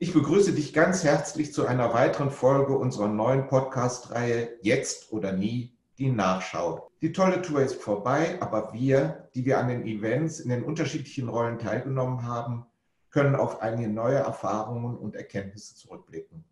Ich 0.00 0.12
begrüße 0.12 0.52
dich 0.52 0.72
ganz 0.72 1.02
herzlich 1.02 1.52
zu 1.52 1.66
einer 1.66 1.92
weiteren 1.92 2.30
Folge 2.30 2.78
unserer 2.78 3.08
neuen 3.08 3.48
Podcast-Reihe 3.48 4.50
Jetzt 4.62 5.10
oder 5.10 5.32
nie, 5.32 5.76
die 5.98 6.12
Nachschau. 6.12 6.88
Die 7.02 7.10
tolle 7.10 7.42
Tour 7.42 7.62
ist 7.62 7.82
vorbei, 7.82 8.38
aber 8.40 8.72
wir, 8.72 9.28
die 9.34 9.44
wir 9.44 9.58
an 9.58 9.66
den 9.66 9.84
Events 9.84 10.38
in 10.38 10.50
den 10.50 10.62
unterschiedlichen 10.62 11.28
Rollen 11.28 11.58
teilgenommen 11.58 12.22
haben, 12.22 12.64
können 13.10 13.34
auf 13.34 13.60
einige 13.60 13.88
neue 13.88 14.18
Erfahrungen 14.18 14.96
und 14.96 15.16
Erkenntnisse 15.16 15.74
zurückblicken. 15.74 16.44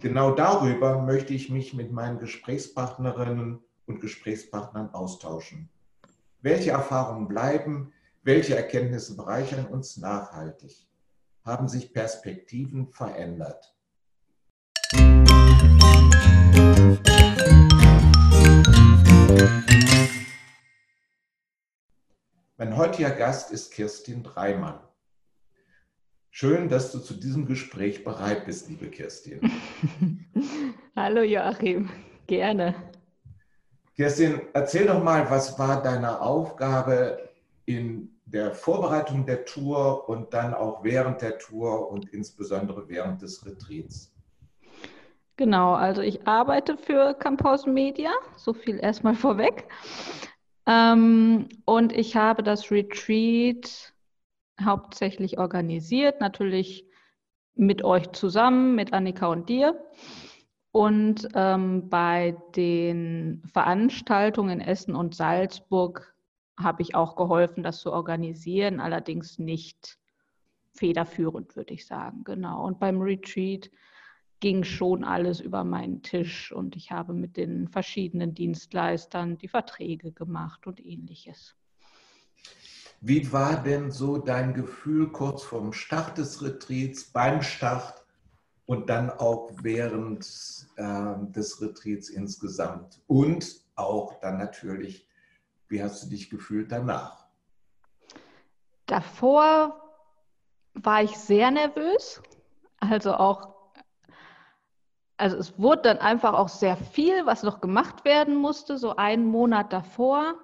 Genau 0.00 0.30
darüber 0.30 1.02
möchte 1.02 1.34
ich 1.34 1.50
mich 1.50 1.74
mit 1.74 1.92
meinen 1.92 2.18
Gesprächspartnerinnen 2.18 3.62
und 3.84 4.00
Gesprächspartnern 4.00 4.94
austauschen. 4.94 5.68
Welche 6.40 6.70
Erfahrungen 6.70 7.28
bleiben, 7.28 7.92
welche 8.22 8.56
Erkenntnisse 8.56 9.14
bereichern 9.14 9.66
uns 9.66 9.98
nachhaltig? 9.98 10.86
Haben 11.44 11.68
sich 11.68 11.92
Perspektiven 11.92 12.88
verändert. 12.88 13.74
Mein 22.56 22.76
heutiger 22.76 23.10
Gast 23.10 23.52
ist 23.52 23.72
Kirstin 23.72 24.22
Dreimann. 24.22 24.80
Schön, 26.30 26.68
dass 26.68 26.92
du 26.92 26.98
zu 26.98 27.14
diesem 27.14 27.46
Gespräch 27.46 28.04
bereit 28.04 28.46
bist, 28.46 28.68
liebe 28.68 28.88
Kirstin. 28.88 29.40
Hallo 30.96 31.22
Joachim, 31.22 31.90
gerne. 32.26 32.74
Kirstin, 33.94 34.40
erzähl 34.54 34.86
doch 34.86 35.02
mal, 35.02 35.30
was 35.30 35.58
war 35.58 35.82
deine 35.82 36.20
Aufgabe 36.20 37.28
in 37.66 38.13
der 38.26 38.52
Vorbereitung 38.52 39.26
der 39.26 39.44
Tour 39.44 40.08
und 40.08 40.32
dann 40.32 40.54
auch 40.54 40.82
während 40.82 41.22
der 41.22 41.38
Tour 41.38 41.90
und 41.90 42.08
insbesondere 42.12 42.88
während 42.88 43.22
des 43.22 43.44
Retreats? 43.44 44.12
Genau, 45.36 45.74
also 45.74 46.00
ich 46.00 46.26
arbeite 46.26 46.76
für 46.76 47.14
Campus 47.14 47.66
Media, 47.66 48.12
so 48.36 48.54
viel 48.54 48.78
erstmal 48.78 49.14
vorweg. 49.14 49.68
Ähm, 50.66 51.48
und 51.64 51.92
ich 51.92 52.16
habe 52.16 52.42
das 52.42 52.70
Retreat 52.70 53.92
hauptsächlich 54.62 55.38
organisiert, 55.38 56.20
natürlich 56.20 56.86
mit 57.54 57.84
euch 57.84 58.10
zusammen, 58.12 58.74
mit 58.74 58.92
Annika 58.92 59.26
und 59.26 59.48
dir. 59.48 59.84
Und 60.72 61.28
ähm, 61.34 61.88
bei 61.88 62.36
den 62.56 63.42
Veranstaltungen 63.52 64.60
in 64.60 64.66
Essen 64.66 64.96
und 64.96 65.14
Salzburg 65.14 66.13
habe 66.58 66.82
ich 66.82 66.94
auch 66.94 67.16
geholfen, 67.16 67.62
das 67.62 67.80
zu 67.80 67.92
organisieren, 67.92 68.80
allerdings 68.80 69.38
nicht 69.38 69.98
federführend, 70.72 71.56
würde 71.56 71.74
ich 71.74 71.86
sagen. 71.86 72.24
Genau. 72.24 72.64
Und 72.64 72.78
beim 72.78 73.00
Retreat 73.00 73.70
ging 74.40 74.64
schon 74.64 75.04
alles 75.04 75.40
über 75.40 75.64
meinen 75.64 76.02
Tisch 76.02 76.52
und 76.52 76.76
ich 76.76 76.90
habe 76.90 77.14
mit 77.14 77.36
den 77.36 77.68
verschiedenen 77.68 78.34
Dienstleistern 78.34 79.38
die 79.38 79.48
Verträge 79.48 80.12
gemacht 80.12 80.66
und 80.66 80.84
ähnliches. 80.84 81.54
Wie 83.00 83.32
war 83.32 83.62
denn 83.62 83.90
so 83.90 84.18
dein 84.18 84.54
Gefühl 84.54 85.10
kurz 85.10 85.42
vorm 85.42 85.72
Start 85.72 86.18
des 86.18 86.42
Retreats, 86.42 87.04
beim 87.04 87.42
Start 87.42 88.04
und 88.66 88.88
dann 88.88 89.10
auch 89.10 89.50
während 89.62 90.26
äh, 90.76 91.14
des 91.32 91.60
Retreats 91.60 92.08
insgesamt 92.08 93.00
und 93.06 93.62
auch 93.76 94.20
dann 94.20 94.38
natürlich 94.38 95.06
wie 95.68 95.82
hast 95.82 96.04
du 96.04 96.08
dich 96.10 96.30
gefühlt 96.30 96.70
danach? 96.72 97.26
Davor 98.86 99.80
war 100.74 101.02
ich 101.02 101.16
sehr 101.16 101.50
nervös. 101.50 102.22
Also 102.80 103.14
auch, 103.14 103.54
also 105.16 105.36
es 105.36 105.58
wurde 105.58 105.82
dann 105.82 105.98
einfach 105.98 106.34
auch 106.34 106.48
sehr 106.48 106.76
viel, 106.76 107.24
was 107.26 107.42
noch 107.42 107.60
gemacht 107.60 108.04
werden 108.04 108.34
musste, 108.34 108.76
so 108.76 108.96
einen 108.96 109.26
Monat 109.26 109.72
davor. 109.72 110.34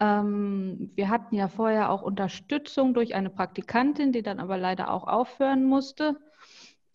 Ähm, 0.00 0.92
wir 0.94 1.08
hatten 1.08 1.34
ja 1.34 1.48
vorher 1.48 1.90
auch 1.90 2.02
Unterstützung 2.02 2.94
durch 2.94 3.14
eine 3.14 3.30
Praktikantin, 3.30 4.12
die 4.12 4.22
dann 4.22 4.40
aber 4.40 4.58
leider 4.58 4.92
auch 4.92 5.06
aufhören 5.08 5.64
musste, 5.64 6.16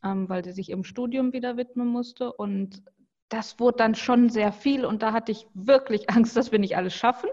ähm, 0.04 0.30
weil 0.30 0.44
sie 0.44 0.54
sich 0.54 0.70
im 0.70 0.84
Studium 0.84 1.34
wieder 1.34 1.58
widmen 1.58 1.88
musste. 1.88 2.32
Und 2.32 2.84
das 3.34 3.60
wurde 3.60 3.78
dann 3.78 3.96
schon 3.96 4.30
sehr 4.30 4.52
viel 4.52 4.86
und 4.86 5.02
da 5.02 5.12
hatte 5.12 5.32
ich 5.32 5.48
wirklich 5.56 6.10
Angst, 6.16 6.38
dass 6.38 6.52
wir 6.52 6.60
nicht 6.60 6.78
alles 6.78 6.94
schaffen. 6.94 7.30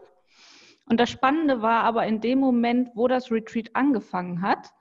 Und 0.86 0.98
das 0.98 1.10
Spannende 1.10 1.62
war 1.62 1.84
aber 1.84 2.06
in 2.06 2.20
dem 2.20 2.40
Moment, 2.40 2.90
wo 2.94 3.06
das 3.06 3.30
Retreat 3.30 3.76
angefangen 3.76 4.42
hat, 4.42 4.72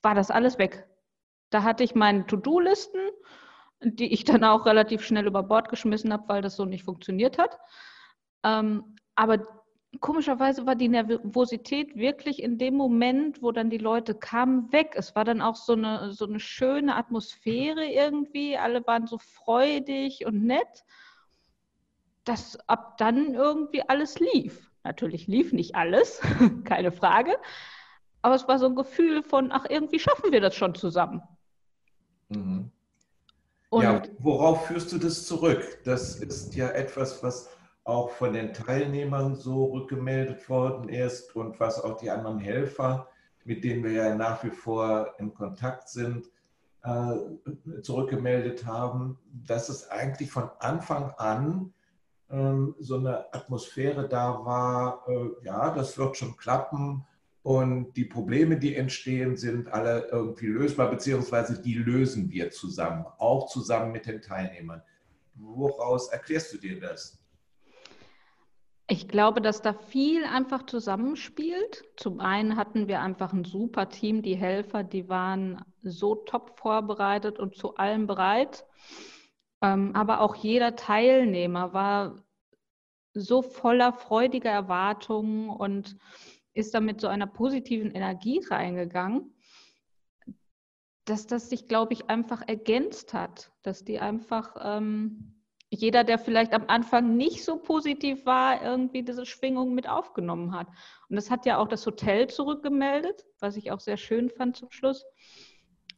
war 0.00 0.14
das 0.14 0.30
alles 0.30 0.58
weg. 0.58 0.88
Da 1.50 1.64
hatte 1.64 1.84
ich 1.84 1.94
meine 1.94 2.26
To-Do-Listen, 2.26 3.00
die 3.82 4.12
ich 4.12 4.24
dann 4.24 4.44
auch 4.44 4.64
relativ 4.64 5.04
schnell 5.04 5.26
über 5.26 5.42
Bord 5.42 5.68
geschmissen 5.68 6.12
habe, 6.12 6.28
weil 6.28 6.40
das 6.40 6.56
so 6.56 6.64
nicht 6.64 6.84
funktioniert 6.84 7.36
hat. 7.36 7.58
Ähm, 8.44 8.96
aber 9.16 9.59
komischerweise 9.98 10.66
war 10.66 10.76
die 10.76 10.88
Nervosität 10.88 11.96
wirklich 11.96 12.42
in 12.42 12.58
dem 12.58 12.74
Moment, 12.74 13.42
wo 13.42 13.50
dann 13.50 13.70
die 13.70 13.78
Leute 13.78 14.14
kamen, 14.14 14.72
weg. 14.72 14.92
Es 14.94 15.16
war 15.16 15.24
dann 15.24 15.42
auch 15.42 15.56
so 15.56 15.72
eine, 15.72 16.12
so 16.12 16.26
eine 16.26 16.38
schöne 16.38 16.94
Atmosphäre 16.94 17.86
irgendwie. 17.86 18.56
Alle 18.56 18.86
waren 18.86 19.06
so 19.08 19.18
freudig 19.18 20.24
und 20.26 20.44
nett, 20.44 20.84
dass 22.24 22.56
ab 22.68 22.98
dann 22.98 23.34
irgendwie 23.34 23.82
alles 23.88 24.20
lief. 24.20 24.70
Natürlich 24.84 25.26
lief 25.26 25.52
nicht 25.52 25.74
alles, 25.74 26.20
keine 26.64 26.92
Frage. 26.92 27.36
Aber 28.22 28.34
es 28.34 28.46
war 28.46 28.58
so 28.58 28.66
ein 28.66 28.76
Gefühl 28.76 29.22
von, 29.22 29.50
ach, 29.50 29.66
irgendwie 29.68 29.98
schaffen 29.98 30.30
wir 30.30 30.40
das 30.40 30.54
schon 30.54 30.74
zusammen. 30.74 31.22
Mhm. 32.28 32.70
ja, 33.72 34.02
worauf 34.18 34.66
führst 34.66 34.92
du 34.92 34.98
das 34.98 35.26
zurück? 35.26 35.80
Das 35.84 36.16
ist 36.16 36.54
ja 36.54 36.68
etwas, 36.68 37.22
was 37.24 37.50
auch 37.90 38.10
von 38.10 38.32
den 38.32 38.52
Teilnehmern 38.52 39.34
so 39.34 39.66
rückgemeldet 39.66 40.48
worden 40.48 40.88
ist 40.88 41.34
und 41.34 41.58
was 41.60 41.82
auch 41.82 41.96
die 41.96 42.10
anderen 42.10 42.38
Helfer, 42.38 43.08
mit 43.44 43.64
denen 43.64 43.84
wir 43.84 43.92
ja 43.92 44.14
nach 44.14 44.44
wie 44.44 44.50
vor 44.50 45.14
in 45.18 45.34
Kontakt 45.34 45.88
sind, 45.88 46.30
äh, 46.82 47.82
zurückgemeldet 47.82 48.64
haben, 48.64 49.18
dass 49.46 49.68
es 49.68 49.90
eigentlich 49.90 50.30
von 50.30 50.48
Anfang 50.60 51.10
an 51.18 51.74
ähm, 52.30 52.74
so 52.78 52.96
eine 52.96 53.32
Atmosphäre 53.34 54.08
da 54.08 54.44
war, 54.44 55.04
äh, 55.08 55.44
ja, 55.44 55.70
das 55.74 55.98
wird 55.98 56.16
schon 56.16 56.36
klappen 56.36 57.04
und 57.42 57.94
die 57.96 58.04
Probleme, 58.04 58.58
die 58.58 58.76
entstehen, 58.76 59.36
sind 59.36 59.72
alle 59.72 60.08
irgendwie 60.08 60.46
lösbar, 60.46 60.90
beziehungsweise 60.90 61.60
die 61.60 61.74
lösen 61.74 62.30
wir 62.30 62.50
zusammen, 62.50 63.06
auch 63.18 63.48
zusammen 63.48 63.92
mit 63.92 64.06
den 64.06 64.20
Teilnehmern. 64.20 64.82
Woraus 65.34 66.08
erklärst 66.08 66.52
du 66.52 66.58
dir 66.58 66.78
das? 66.78 67.19
Ich 68.92 69.06
glaube, 69.06 69.40
dass 69.40 69.62
da 69.62 69.72
viel 69.72 70.24
einfach 70.24 70.66
zusammenspielt. 70.66 71.84
Zum 71.96 72.18
einen 72.18 72.56
hatten 72.56 72.88
wir 72.88 73.00
einfach 73.00 73.32
ein 73.32 73.44
super 73.44 73.88
Team, 73.88 74.20
die 74.20 74.34
Helfer, 74.34 74.82
die 74.82 75.08
waren 75.08 75.64
so 75.80 76.16
top 76.16 76.58
vorbereitet 76.58 77.38
und 77.38 77.54
zu 77.54 77.76
allem 77.76 78.08
bereit. 78.08 78.66
Ähm, 79.62 79.94
aber 79.94 80.20
auch 80.20 80.34
jeder 80.34 80.74
Teilnehmer 80.74 81.72
war 81.72 82.24
so 83.14 83.42
voller 83.42 83.92
freudiger 83.92 84.50
Erwartungen 84.50 85.50
und 85.50 85.96
ist 86.52 86.74
da 86.74 86.80
mit 86.80 87.00
so 87.00 87.06
einer 87.06 87.28
positiven 87.28 87.92
Energie 87.92 88.44
reingegangen, 88.44 89.32
dass 91.04 91.28
das 91.28 91.48
sich, 91.48 91.68
glaube 91.68 91.92
ich, 91.92 92.10
einfach 92.10 92.42
ergänzt 92.48 93.14
hat, 93.14 93.52
dass 93.62 93.84
die 93.84 94.00
einfach 94.00 94.56
ähm, 94.60 95.39
jeder, 95.70 96.02
der 96.02 96.18
vielleicht 96.18 96.52
am 96.52 96.64
Anfang 96.66 97.16
nicht 97.16 97.44
so 97.44 97.56
positiv 97.56 98.26
war, 98.26 98.62
irgendwie 98.62 99.04
diese 99.04 99.24
Schwingung 99.24 99.72
mit 99.72 99.88
aufgenommen 99.88 100.52
hat. 100.52 100.66
Und 101.08 101.16
das 101.16 101.30
hat 101.30 101.46
ja 101.46 101.58
auch 101.58 101.68
das 101.68 101.86
Hotel 101.86 102.28
zurückgemeldet, 102.28 103.24
was 103.38 103.56
ich 103.56 103.70
auch 103.70 103.80
sehr 103.80 103.96
schön 103.96 104.30
fand 104.30 104.56
zum 104.56 104.70
Schluss, 104.72 105.06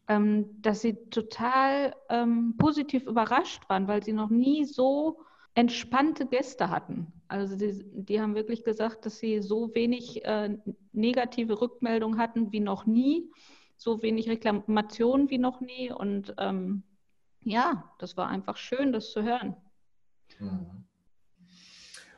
ähm, 0.09 0.61
dass 0.61 0.83
sie 0.83 1.09
total 1.09 1.97
ähm, 2.11 2.55
positiv 2.59 3.07
überrascht 3.07 3.69
waren, 3.71 3.89
weil 3.89 4.03
sie 4.03 4.13
noch 4.13 4.29
nie 4.29 4.67
so 4.67 5.25
entspannte 5.55 6.27
Gäste 6.27 6.69
hatten. 6.69 7.13
Also 7.29 7.57
die, 7.57 7.83
die 7.95 8.21
haben 8.21 8.35
wirklich 8.35 8.65
gesagt, 8.65 9.07
dass 9.07 9.19
sie 9.19 9.41
so 9.41 9.75
wenig 9.75 10.23
äh, 10.25 10.59
negative 10.93 11.61
Rückmeldungen 11.61 12.19
hatten 12.19 12.53
wie 12.53 12.61
noch 12.61 12.85
nie, 12.85 13.31
so 13.79 14.03
wenig 14.03 14.29
Reklamationen 14.29 15.31
wie 15.31 15.39
noch 15.39 15.61
nie. 15.61 15.91
Und 15.91 16.35
ähm, 16.39 16.83
ja, 17.41 17.91
das 17.99 18.17
war 18.17 18.29
einfach 18.29 18.57
schön, 18.57 18.93
das 18.93 19.11
zu 19.11 19.23
hören. 19.23 19.57
Mhm. 20.41 20.85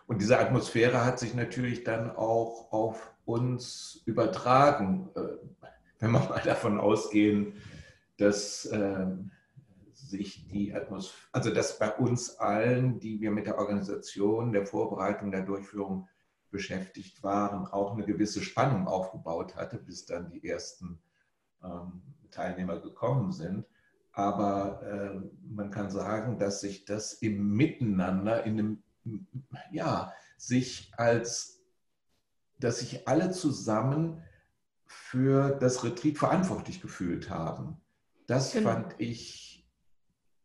Und 0.06 0.20
diese 0.20 0.38
Atmosphäre 0.38 1.04
hat 1.04 1.18
sich 1.18 1.34
natürlich 1.34 1.84
dann 1.84 2.10
auch 2.10 2.72
auf 2.72 3.12
uns 3.24 4.02
übertragen, 4.04 5.10
äh, 5.14 5.20
wenn 5.98 6.10
wir 6.10 6.20
mal 6.20 6.42
davon 6.44 6.78
ausgehen, 6.78 7.54
dass 8.18 8.68
ähm, 8.70 9.30
sich 9.94 10.46
die 10.48 10.74
Atmosphäre, 10.74 11.28
also 11.32 11.50
dass 11.50 11.78
bei 11.78 11.90
uns 11.90 12.38
allen, 12.38 13.00
die 13.00 13.20
wir 13.20 13.30
mit 13.30 13.46
der 13.46 13.58
Organisation, 13.58 14.52
der 14.52 14.66
Vorbereitung, 14.66 15.30
der 15.30 15.42
Durchführung 15.42 16.08
beschäftigt 16.50 17.22
waren, 17.22 17.66
auch 17.66 17.94
eine 17.94 18.04
gewisse 18.04 18.42
Spannung 18.42 18.86
aufgebaut 18.86 19.56
hatte, 19.56 19.78
bis 19.78 20.06
dann 20.06 20.30
die 20.30 20.46
ersten 20.46 21.00
ähm, 21.64 22.02
Teilnehmer 22.30 22.78
gekommen 22.78 23.32
sind. 23.32 23.66
Aber 24.14 24.82
äh, 24.82 25.20
man 25.48 25.70
kann 25.70 25.90
sagen, 25.90 26.38
dass 26.38 26.60
sich 26.60 26.84
das 26.84 27.14
im 27.14 27.50
Miteinander, 27.50 28.44
in 28.44 28.58
einem, 28.58 28.82
ja, 29.72 30.12
sich 30.36 30.92
als, 30.96 31.60
dass 32.58 32.78
sich 32.78 33.08
alle 33.08 33.32
zusammen 33.32 34.22
für 34.86 35.50
das 35.50 35.82
Retreat 35.82 36.16
verantwortlich 36.16 36.80
gefühlt 36.80 37.28
haben. 37.28 37.80
Das 38.26 38.52
genau. 38.52 38.70
fand 38.70 38.94
ich 38.98 39.68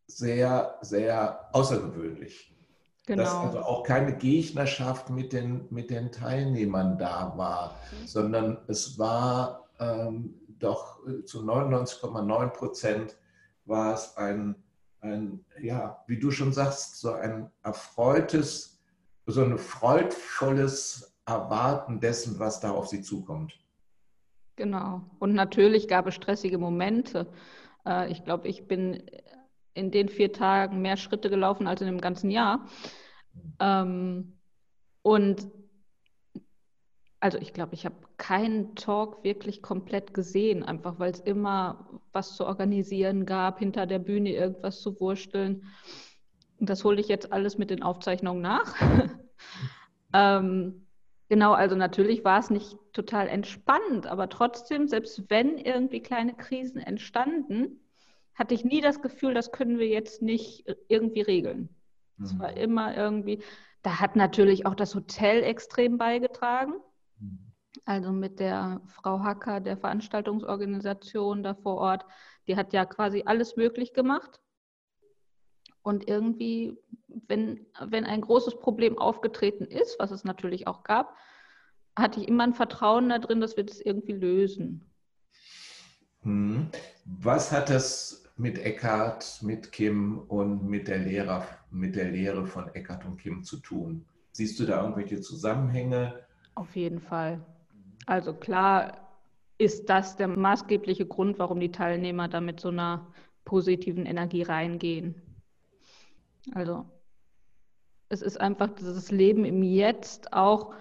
sehr, 0.07 0.77
sehr 0.81 1.49
außergewöhnlich. 1.53 2.55
Genau. 3.05 3.23
Dass 3.23 3.33
also 3.33 3.59
auch 3.59 3.83
keine 3.83 4.17
Gegnerschaft 4.17 5.09
mit 5.09 5.33
den, 5.33 5.67
mit 5.69 5.89
den 5.89 6.11
Teilnehmern 6.11 6.97
da 6.97 7.33
war, 7.35 7.75
mhm. 7.91 8.07
sondern 8.07 8.57
es 8.67 8.97
war 8.97 9.69
ähm, 9.79 10.35
doch 10.47 10.99
zu 11.25 11.43
99,9 11.43 12.47
Prozent 12.49 13.17
war 13.69 13.93
es 13.93 14.17
ein, 14.17 14.55
ein, 15.01 15.45
ja, 15.61 16.03
wie 16.07 16.19
du 16.19 16.31
schon 16.31 16.51
sagst, 16.51 16.99
so 16.99 17.13
ein 17.13 17.49
erfreutes, 17.63 18.81
so 19.25 19.43
ein 19.43 19.57
freudvolles 19.57 21.15
Erwarten 21.25 21.99
dessen, 21.99 22.39
was 22.39 22.59
da 22.59 22.71
auf 22.71 22.87
sie 22.87 23.01
zukommt. 23.01 23.53
Genau. 24.55 25.03
Und 25.19 25.33
natürlich 25.33 25.87
gab 25.87 26.07
es 26.07 26.15
stressige 26.15 26.57
Momente. 26.57 27.31
Äh, 27.85 28.11
ich 28.11 28.23
glaube, 28.25 28.47
ich 28.47 28.67
bin 28.67 29.03
in 29.73 29.91
den 29.91 30.09
vier 30.09 30.33
Tagen 30.33 30.81
mehr 30.81 30.97
Schritte 30.97 31.29
gelaufen 31.29 31.67
als 31.67 31.81
in 31.81 31.87
dem 31.87 32.01
ganzen 32.01 32.29
Jahr. 32.29 32.67
Ähm, 33.59 34.37
und 35.01 35.47
also 37.19 37.37
ich 37.37 37.53
glaube, 37.53 37.75
ich 37.75 37.85
habe 37.85 37.95
keinen 38.19 38.75
Talk 38.75 39.23
wirklich 39.23 39.63
komplett 39.63 40.13
gesehen, 40.13 40.61
einfach 40.61 40.99
weil 40.99 41.11
es 41.11 41.21
immer 41.21 41.89
was 42.11 42.35
zu 42.35 42.45
organisieren 42.45 43.25
gab, 43.25 43.57
hinter 43.57 43.87
der 43.87 43.97
Bühne 43.97 44.33
irgendwas 44.33 44.81
zu 44.81 44.99
wursteln. 44.99 45.63
Das 46.59 46.83
hole 46.83 46.99
ich 46.99 47.07
jetzt 47.07 47.33
alles 47.33 47.57
mit 47.57 47.71
den 47.71 47.81
Aufzeichnungen 47.81 48.41
nach. 48.41 48.75
ähm, 50.13 50.85
genau, 51.29 51.53
also 51.53 51.75
natürlich 51.75 52.23
war 52.23 52.39
es 52.39 52.51
nicht 52.51 52.77
total 52.93 53.27
entspannt, 53.27 54.05
aber 54.05 54.29
trotzdem, 54.29 54.87
selbst 54.87 55.29
wenn 55.29 55.57
irgendwie 55.57 56.01
kleine 56.01 56.35
Krisen 56.35 56.81
entstanden, 56.81 57.79
hatte 58.35 58.53
ich 58.53 58.63
nie 58.63 58.81
das 58.81 59.01
Gefühl, 59.01 59.33
das 59.33 59.51
können 59.51 59.79
wir 59.79 59.87
jetzt 59.87 60.21
nicht 60.21 60.65
irgendwie 60.87 61.21
regeln. 61.21 61.69
Es 62.21 62.33
mhm. 62.33 62.39
war 62.39 62.57
immer 62.57 62.95
irgendwie, 62.95 63.41
da 63.81 63.99
hat 64.01 64.17
natürlich 64.17 64.65
auch 64.65 64.75
das 64.75 64.93
Hotel 64.93 65.41
extrem 65.43 65.97
beigetragen. 65.97 66.73
Also 67.85 68.11
mit 68.11 68.39
der 68.39 68.81
Frau 68.85 69.19
Hacker, 69.21 69.59
der 69.59 69.77
Veranstaltungsorganisation 69.77 71.43
da 71.43 71.53
vor 71.55 71.77
Ort, 71.77 72.05
die 72.47 72.55
hat 72.55 72.73
ja 72.73 72.85
quasi 72.85 73.23
alles 73.25 73.55
möglich 73.55 73.93
gemacht. 73.93 74.39
Und 75.81 76.07
irgendwie, 76.07 76.77
wenn, 77.27 77.65
wenn 77.79 78.05
ein 78.05 78.21
großes 78.21 78.59
Problem 78.59 78.97
aufgetreten 78.97 79.65
ist, 79.65 79.97
was 79.99 80.11
es 80.11 80.23
natürlich 80.23 80.67
auch 80.67 80.83
gab, 80.83 81.15
hatte 81.97 82.19
ich 82.19 82.27
immer 82.27 82.43
ein 82.43 82.53
Vertrauen 82.53 83.09
darin, 83.09 83.41
dass 83.41 83.57
wir 83.57 83.65
das 83.65 83.79
irgendwie 83.79 84.13
lösen. 84.13 84.85
Hm. 86.21 86.67
Was 87.05 87.51
hat 87.51 87.69
das 87.69 88.23
mit 88.35 88.57
Eckhart, 88.57 89.39
mit 89.41 89.71
Kim 89.71 90.19
und 90.27 90.65
mit 90.65 90.87
der, 90.87 90.99
Lehrer, 90.99 91.45
mit 91.71 91.95
der 91.95 92.11
Lehre 92.11 92.45
von 92.45 92.67
Eckhart 92.69 93.05
und 93.05 93.17
Kim 93.17 93.43
zu 93.43 93.57
tun? 93.57 94.05
Siehst 94.31 94.59
du 94.59 94.65
da 94.65 94.81
irgendwelche 94.81 95.21
Zusammenhänge? 95.21 96.25
Auf 96.55 96.75
jeden 96.75 96.99
Fall. 96.99 97.45
Also 98.09 98.33
klar 98.33 99.07
ist 99.59 99.87
das 99.87 100.15
der 100.15 100.27
maßgebliche 100.27 101.05
Grund, 101.05 101.37
warum 101.37 101.59
die 101.59 101.71
Teilnehmer 101.71 102.27
da 102.27 102.41
mit 102.41 102.59
so 102.59 102.69
einer 102.69 103.05
positiven 103.45 104.07
Energie 104.07 104.41
reingehen. 104.41 105.21
Also 106.55 106.85
es 108.09 108.23
ist 108.23 108.41
einfach 108.41 108.69
dieses 108.69 109.11
Leben 109.11 109.45
im 109.45 109.61
Jetzt 109.61 110.33
auch, 110.33 110.73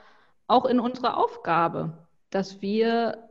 auch 0.46 0.64
in 0.64 0.80
unserer 0.80 1.18
Aufgabe, 1.18 2.08
dass 2.30 2.62
wir 2.62 3.28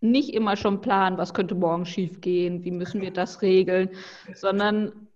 nicht 0.00 0.32
immer 0.32 0.56
schon 0.56 0.80
planen, 0.80 1.18
was 1.18 1.34
könnte 1.34 1.54
morgen 1.54 1.84
schiefgehen, 1.84 2.64
wie 2.64 2.70
müssen 2.70 3.02
wir 3.02 3.12
das 3.12 3.42
regeln, 3.42 3.90
sondern 4.32 5.08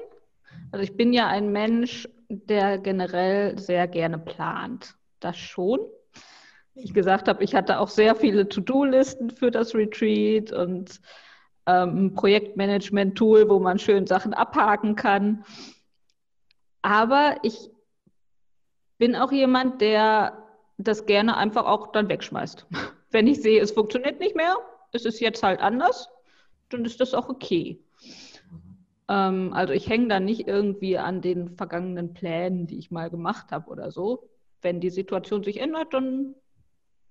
Also 0.71 0.83
ich 0.83 0.97
bin 0.97 1.13
ja 1.13 1.27
ein 1.27 1.51
Mensch, 1.51 2.09
der 2.29 2.79
generell 2.79 3.59
sehr 3.59 3.87
gerne 3.87 4.17
plant. 4.17 4.95
Das 5.19 5.37
schon 5.37 5.79
ich 6.83 6.93
gesagt 6.93 7.27
habe, 7.27 7.43
ich 7.43 7.55
hatte 7.55 7.79
auch 7.79 7.89
sehr 7.89 8.15
viele 8.15 8.47
To-Do-Listen 8.47 9.31
für 9.31 9.51
das 9.51 9.73
Retreat 9.73 10.51
und 10.51 10.99
ähm, 11.67 12.05
ein 12.05 12.13
Projektmanagement-Tool, 12.15 13.49
wo 13.49 13.59
man 13.59 13.77
schön 13.77 14.07
Sachen 14.07 14.33
abhaken 14.33 14.95
kann. 14.95 15.43
Aber 16.81 17.35
ich 17.43 17.69
bin 18.97 19.15
auch 19.15 19.31
jemand, 19.31 19.81
der 19.81 20.43
das 20.77 21.05
gerne 21.05 21.37
einfach 21.37 21.65
auch 21.65 21.91
dann 21.91 22.09
wegschmeißt. 22.09 22.65
Wenn 23.11 23.27
ich 23.27 23.41
sehe, 23.41 23.61
es 23.61 23.71
funktioniert 23.71 24.19
nicht 24.19 24.35
mehr, 24.35 24.55
es 24.93 25.05
ist 25.05 25.19
jetzt 25.19 25.43
halt 25.43 25.59
anders, 25.59 26.09
dann 26.69 26.85
ist 26.85 26.99
das 26.99 27.13
auch 27.13 27.29
okay. 27.29 27.83
Ähm, 29.09 29.53
also 29.53 29.73
ich 29.73 29.89
hänge 29.89 30.07
da 30.07 30.19
nicht 30.19 30.47
irgendwie 30.47 30.97
an 30.97 31.21
den 31.21 31.55
vergangenen 31.57 32.13
Plänen, 32.13 32.67
die 32.67 32.77
ich 32.77 32.91
mal 32.91 33.09
gemacht 33.09 33.51
habe 33.51 33.69
oder 33.69 33.91
so. 33.91 34.29
Wenn 34.61 34.79
die 34.79 34.89
Situation 34.89 35.43
sich 35.43 35.59
ändert, 35.59 35.93
dann 35.93 36.35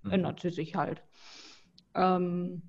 mhm. 0.02 0.10
ändert 0.10 0.40
sie 0.40 0.50
sich 0.50 0.74
halt. 0.74 1.02
Ähm, 1.94 2.62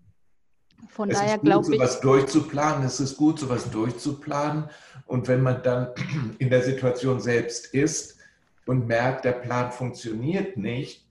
von 0.89 1.09
es 1.09 1.17
daher 1.17 1.37
glaube 1.37 1.73
ich. 1.73 1.79
sowas 1.79 1.99
durchzuplanen, 2.01 2.85
es 2.85 2.99
ist 2.99 3.17
gut, 3.17 3.39
sowas 3.39 3.69
durchzuplanen. 3.69 4.69
Und 5.05 5.27
wenn 5.27 5.41
man 5.41 5.63
dann 5.63 5.89
in 6.39 6.49
der 6.49 6.61
Situation 6.61 7.19
selbst 7.19 7.73
ist 7.73 8.17
und 8.65 8.87
merkt, 8.87 9.25
der 9.25 9.33
Plan 9.33 9.71
funktioniert 9.71 10.57
nicht, 10.57 11.07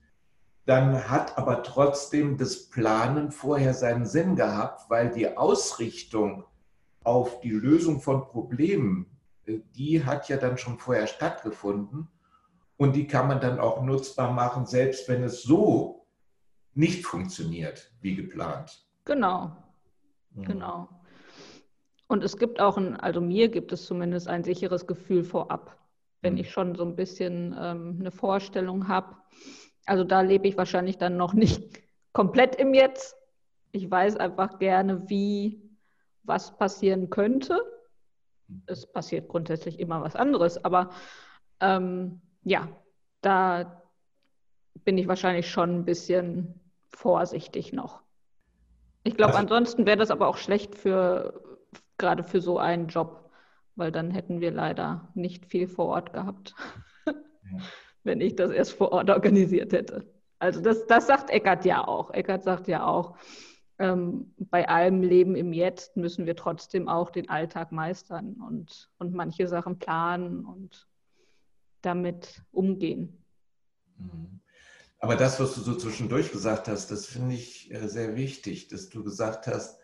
dann 0.65 1.09
hat 1.09 1.37
aber 1.37 1.63
trotzdem 1.63 2.37
das 2.37 2.69
Planen 2.69 3.31
vorher 3.31 3.73
seinen 3.73 4.05
Sinn 4.05 4.35
gehabt, 4.35 4.89
weil 4.89 5.11
die 5.11 5.37
Ausrichtung 5.37 6.43
auf 7.03 7.39
die 7.39 7.51
Lösung 7.51 8.01
von 8.01 8.27
Problemen, 8.27 9.05
äh, 9.45 9.59
die 9.75 10.03
hat 10.03 10.27
ja 10.27 10.37
dann 10.37 10.57
schon 10.57 10.77
vorher 10.77 11.07
stattgefunden 11.07 12.09
und 12.75 12.95
die 12.95 13.07
kann 13.07 13.27
man 13.27 13.39
dann 13.39 13.59
auch 13.59 13.81
nutzbar 13.81 14.33
machen, 14.33 14.65
selbst 14.65 15.07
wenn 15.07 15.23
es 15.23 15.41
so 15.41 16.05
nicht 16.73 17.05
funktioniert 17.05 17.91
wie 18.01 18.15
geplant. 18.15 18.86
Genau, 19.07 19.55
mhm. 20.35 20.43
genau. 20.43 20.89
Und 22.07 22.25
es 22.25 22.37
gibt 22.37 22.59
auch 22.59 22.77
ein, 22.77 22.97
also 22.97 23.21
mir 23.21 23.47
gibt 23.47 23.71
es 23.71 23.85
zumindest 23.85 24.27
ein 24.27 24.43
sicheres 24.43 24.85
Gefühl 24.85 25.23
vorab, 25.23 25.77
wenn 26.21 26.33
mhm. 26.33 26.39
ich 26.39 26.51
schon 26.51 26.75
so 26.75 26.83
ein 26.83 26.97
bisschen 26.97 27.55
ähm, 27.57 27.97
eine 28.01 28.11
Vorstellung 28.11 28.89
habe. 28.89 29.15
Also 29.85 30.03
da 30.03 30.19
lebe 30.21 30.47
ich 30.49 30.57
wahrscheinlich 30.57 30.97
dann 30.97 31.15
noch 31.15 31.33
nicht 31.45 31.81
komplett 32.11 32.55
im 32.55 32.73
Jetzt. 32.73 33.15
Ich 33.71 33.89
weiß 33.89 34.17
einfach 34.17 34.59
gerne, 34.59 35.09
wie 35.09 35.61
was 36.23 36.57
passieren 36.57 37.09
könnte. 37.09 37.61
Mhm. 38.49 38.63
Es 38.65 38.85
passiert 38.91 39.29
grundsätzlich 39.29 39.79
immer 39.79 40.01
was 40.01 40.17
anderes, 40.17 40.63
aber 40.65 40.89
ähm, 41.61 42.19
ja, 42.43 42.67
da 43.21 43.83
bin 44.83 44.97
ich 44.97 45.07
wahrscheinlich 45.07 45.49
schon 45.49 45.79
ein 45.79 45.85
bisschen 45.85 46.59
vorsichtig 46.89 47.71
noch. 47.71 48.01
Ich 49.07 49.15
glaube, 49.15 49.33
also, 49.33 49.39
ansonsten 49.39 49.85
wäre 49.85 49.97
das 49.97 50.11
aber 50.11 50.27
auch 50.27 50.37
schlecht 50.37 50.75
für 50.75 51.41
gerade 51.97 52.23
für 52.23 52.41
so 52.41 52.59
einen 52.59 52.87
Job, 52.87 53.29
weil 53.75 53.91
dann 53.91 54.11
hätten 54.11 54.41
wir 54.41 54.51
leider 54.51 55.07
nicht 55.13 55.45
viel 55.45 55.67
vor 55.67 55.85
Ort 55.85 56.13
gehabt, 56.13 56.53
ja. 57.05 57.13
wenn 58.03 58.19
ich 58.19 58.35
das 58.35 58.51
erst 58.51 58.73
vor 58.73 58.91
Ort 58.91 59.09
organisiert 59.09 59.71
hätte. 59.71 60.05
Also 60.39 60.61
das, 60.61 60.85
das 60.87 61.07
sagt 61.07 61.29
Eckert 61.29 61.65
ja 61.65 61.87
auch. 61.87 62.11
Eckert 62.11 62.43
sagt 62.43 62.67
ja 62.67 62.85
auch, 62.85 63.17
ähm, 63.79 64.33
bei 64.37 64.67
allem 64.67 65.01
Leben 65.01 65.35
im 65.35 65.53
Jetzt 65.53 65.95
müssen 65.95 66.25
wir 66.25 66.35
trotzdem 66.35 66.89
auch 66.89 67.09
den 67.09 67.29
Alltag 67.29 67.71
meistern 67.71 68.35
und, 68.45 68.89
und 68.97 69.13
manche 69.13 69.47
Sachen 69.47 69.79
planen 69.79 70.45
und 70.45 70.87
damit 71.81 72.41
umgehen. 72.51 73.23
Mhm. 73.97 74.41
Aber 74.99 75.15
das, 75.15 75.39
was 75.39 75.53
du 75.53 75.61
so 75.61 75.75
zwischendurch 75.75 76.31
gesagt 76.31 76.67
hast, 76.67 76.89
das 76.91 77.05
finde 77.05 77.35
ich 77.35 77.71
äh, 77.73 77.87
sehr 77.87 78.15
wichtig, 78.15 78.67
dass 78.67 78.89
du 78.89 79.03
gesagt 79.03 79.47
hast, 79.47 79.79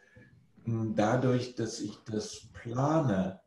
dadurch, 0.65 1.55
dass 1.55 1.79
ich 1.79 1.97
das 2.05 2.47
plane, 2.53 3.41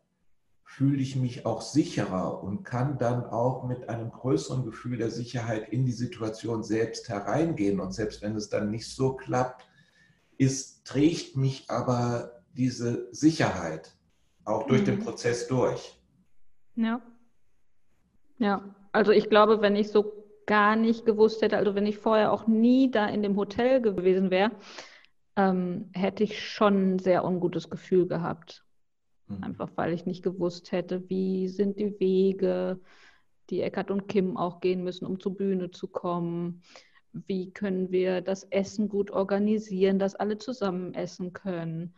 fühle 0.64 1.00
ich 1.00 1.16
mich 1.16 1.46
auch 1.46 1.62
sicherer 1.62 2.42
und 2.42 2.64
kann 2.64 2.98
dann 2.98 3.24
auch 3.24 3.64
mit 3.64 3.88
einem 3.88 4.10
größeren 4.10 4.64
Gefühl 4.64 4.98
der 4.98 5.10
Sicherheit 5.10 5.68
in 5.70 5.86
die 5.86 5.92
Situation 5.92 6.62
selbst 6.62 7.08
hereingehen. 7.08 7.80
Und 7.80 7.94
selbst 7.94 8.20
wenn 8.20 8.36
es 8.36 8.50
dann 8.50 8.70
nicht 8.70 8.88
so 8.88 9.14
klappt, 9.14 9.66
ist, 10.36 10.84
trägt 10.84 11.36
mich 11.36 11.70
aber 11.70 12.42
diese 12.52 13.08
Sicherheit 13.12 13.96
auch 14.44 14.66
durch 14.66 14.82
mhm. 14.82 14.86
den 14.86 14.98
Prozess 14.98 15.46
durch. 15.46 15.98
Ja. 16.74 17.00
Ja, 18.38 18.74
also 18.92 19.12
ich 19.12 19.30
glaube, 19.30 19.62
wenn 19.62 19.76
ich 19.76 19.88
so 19.88 20.15
gar 20.46 20.76
nicht 20.76 21.04
gewusst 21.04 21.42
hätte, 21.42 21.56
also 21.56 21.74
wenn 21.74 21.86
ich 21.86 21.98
vorher 21.98 22.32
auch 22.32 22.46
nie 22.46 22.90
da 22.90 23.06
in 23.06 23.22
dem 23.22 23.36
Hotel 23.36 23.80
gewesen 23.80 24.30
wäre, 24.30 24.52
ähm, 25.36 25.90
hätte 25.92 26.24
ich 26.24 26.40
schon 26.40 26.94
ein 26.94 26.98
sehr 26.98 27.24
ungutes 27.24 27.68
Gefühl 27.68 28.06
gehabt. 28.06 28.64
Mhm. 29.26 29.42
Einfach 29.42 29.70
weil 29.76 29.92
ich 29.92 30.06
nicht 30.06 30.22
gewusst 30.22 30.72
hätte, 30.72 31.08
wie 31.08 31.48
sind 31.48 31.78
die 31.78 31.98
Wege, 32.00 32.80
die 33.50 33.60
Eckart 33.60 33.90
und 33.90 34.08
Kim 34.08 34.36
auch 34.36 34.60
gehen 34.60 34.82
müssen, 34.82 35.06
um 35.06 35.20
zur 35.20 35.36
Bühne 35.36 35.70
zu 35.70 35.88
kommen. 35.88 36.62
Wie 37.12 37.50
können 37.50 37.90
wir 37.90 38.20
das 38.20 38.44
Essen 38.44 38.88
gut 38.88 39.10
organisieren, 39.10 39.98
dass 39.98 40.14
alle 40.14 40.38
zusammen 40.38 40.94
essen 40.94 41.32
können. 41.32 41.94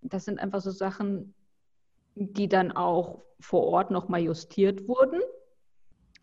Das 0.00 0.24
sind 0.24 0.38
einfach 0.38 0.60
so 0.60 0.70
Sachen, 0.70 1.34
die 2.14 2.48
dann 2.48 2.72
auch 2.72 3.22
vor 3.40 3.64
Ort 3.64 3.90
nochmal 3.90 4.20
justiert 4.20 4.88
wurden, 4.88 5.20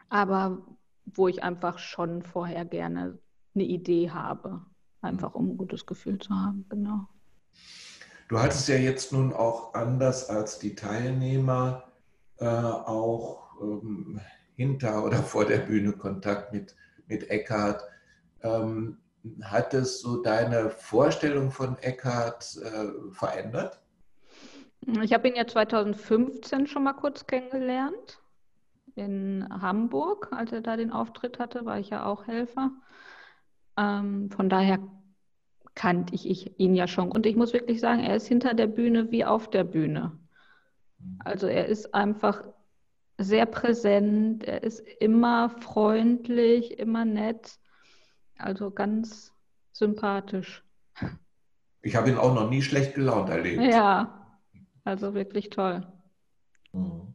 aber 0.09 0.74
wo 1.05 1.27
ich 1.27 1.43
einfach 1.43 1.79
schon 1.79 2.21
vorher 2.23 2.65
gerne 2.65 3.19
eine 3.53 3.63
Idee 3.63 4.09
habe, 4.11 4.61
einfach 5.01 5.35
um 5.35 5.51
ein 5.51 5.57
gutes 5.57 5.85
Gefühl 5.85 6.19
zu 6.19 6.33
haben, 6.33 6.65
genau. 6.69 7.07
Du 8.27 8.39
hattest 8.39 8.67
ja 8.67 8.75
jetzt 8.75 9.13
nun 9.13 9.33
auch 9.33 9.73
anders 9.75 10.29
als 10.29 10.57
die 10.57 10.75
Teilnehmer 10.75 11.83
äh, 12.37 12.45
auch 12.47 13.61
ähm, 13.61 14.19
hinter 14.55 15.03
oder 15.03 15.17
vor 15.23 15.45
der 15.45 15.59
Bühne 15.59 15.93
Kontakt 15.93 16.51
mit, 16.51 16.75
mit 17.07 17.29
Eckhart. 17.29 17.83
Ähm, 18.41 18.97
hat 19.41 19.73
es 19.73 20.01
so 20.01 20.21
deine 20.21 20.69
Vorstellung 20.69 21.51
von 21.51 21.77
Eckhart 21.79 22.57
äh, 22.63 23.11
verändert? 23.11 23.79
Ich 25.01 25.13
habe 25.13 25.27
ihn 25.27 25.35
ja 25.35 25.47
2015 25.47 26.67
schon 26.67 26.83
mal 26.83 26.93
kurz 26.93 27.25
kennengelernt 27.25 28.19
in 28.95 29.47
Hamburg, 29.49 30.29
als 30.31 30.51
er 30.51 30.61
da 30.61 30.77
den 30.77 30.91
Auftritt 30.91 31.39
hatte, 31.39 31.65
war 31.65 31.79
ich 31.79 31.89
ja 31.89 32.05
auch 32.05 32.27
Helfer. 32.27 32.71
Ähm, 33.77 34.31
von 34.31 34.49
daher 34.49 34.79
kannte 35.75 36.15
ich 36.15 36.57
ihn 36.59 36.75
ja 36.75 36.87
schon. 36.87 37.11
Und 37.11 37.25
ich 37.25 37.35
muss 37.35 37.53
wirklich 37.53 37.79
sagen, 37.81 37.99
er 38.01 38.15
ist 38.15 38.27
hinter 38.27 38.53
der 38.53 38.67
Bühne 38.67 39.11
wie 39.11 39.25
auf 39.25 39.49
der 39.49 39.65
Bühne. 39.65 40.17
Also 41.19 41.47
er 41.47 41.65
ist 41.67 41.93
einfach 41.93 42.43
sehr 43.17 43.45
präsent, 43.45 44.43
er 44.43 44.63
ist 44.63 44.79
immer 44.99 45.49
freundlich, 45.49 46.79
immer 46.79 47.05
nett, 47.05 47.59
also 48.37 48.71
ganz 48.71 49.33
sympathisch. 49.71 50.63
Ich 51.81 51.95
habe 51.95 52.09
ihn 52.09 52.17
auch 52.17 52.33
noch 52.33 52.49
nie 52.49 52.61
schlecht 52.61 52.95
gelaunt 52.95 53.29
erlebt. 53.29 53.61
Ja, 53.61 54.39
also 54.83 55.13
wirklich 55.13 55.49
toll. 55.49 55.85
Mhm. 56.73 57.13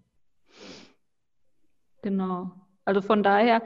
Genau. 2.02 2.50
Also 2.84 3.00
von 3.02 3.22
daher, 3.22 3.62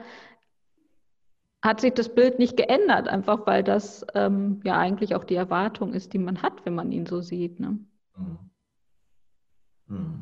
hat 1.65 1.81
sich 1.81 1.93
das 1.95 2.13
Bild 2.13 2.37
nicht 2.37 2.57
geändert, 2.57 3.07
einfach 3.07 3.47
weil 3.47 3.63
das 3.63 4.05
ähm, 4.13 4.61
ja 4.63 4.77
eigentlich 4.77 5.15
auch 5.15 5.23
die 5.23 5.35
Erwartung 5.35 5.93
ist, 5.93 6.13
die 6.13 6.19
man 6.19 6.43
hat, 6.43 6.63
wenn 6.63 6.75
man 6.75 6.91
ihn 6.91 7.07
so 7.07 7.21
sieht. 7.21 7.59
Ne? 7.59 7.79
Mhm. 8.15 8.37
Mhm. 9.87 10.21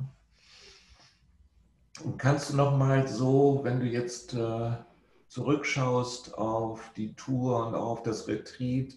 Kannst 2.17 2.49
du 2.49 2.55
noch 2.55 2.77
mal 2.77 3.07
so, 3.07 3.59
wenn 3.63 3.81
du 3.81 3.85
jetzt 3.85 4.33
äh, 4.33 4.71
zurückschaust 5.27 6.37
auf 6.37 6.91
die 6.95 7.13
Tour 7.13 7.67
und 7.67 7.75
auf 7.75 8.03
das 8.03 8.27
Retreat, 8.27 8.95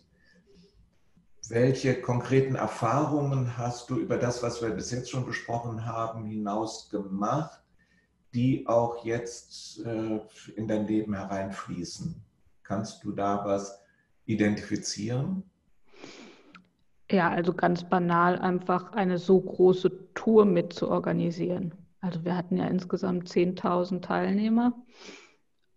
welche 1.48 2.00
konkreten 2.00 2.54
Erfahrungen 2.54 3.58
hast 3.58 3.90
du 3.90 3.96
über 3.96 4.18
das, 4.18 4.42
was 4.42 4.62
wir 4.62 4.70
bis 4.70 4.92
jetzt 4.92 5.10
schon 5.10 5.26
besprochen 5.26 5.84
haben, 5.84 6.24
hinaus 6.24 6.90
gemacht, 6.90 7.60
die 8.36 8.66
auch 8.66 9.02
jetzt 9.02 9.84
äh, 9.86 10.20
in 10.56 10.68
dein 10.68 10.86
Leben 10.86 11.14
hereinfließen? 11.14 12.22
Kannst 12.62 13.02
du 13.02 13.12
da 13.12 13.42
was 13.46 13.82
identifizieren? 14.26 15.42
Ja, 17.10 17.30
also 17.30 17.54
ganz 17.54 17.88
banal 17.88 18.38
einfach 18.38 18.92
eine 18.92 19.16
so 19.16 19.40
große 19.40 20.12
Tour 20.12 20.44
mit 20.44 20.74
zu 20.74 20.90
organisieren. 20.90 21.72
Also 22.00 22.24
wir 22.26 22.36
hatten 22.36 22.58
ja 22.58 22.66
insgesamt 22.66 23.28
10.000 23.28 24.02
Teilnehmer. 24.02 24.74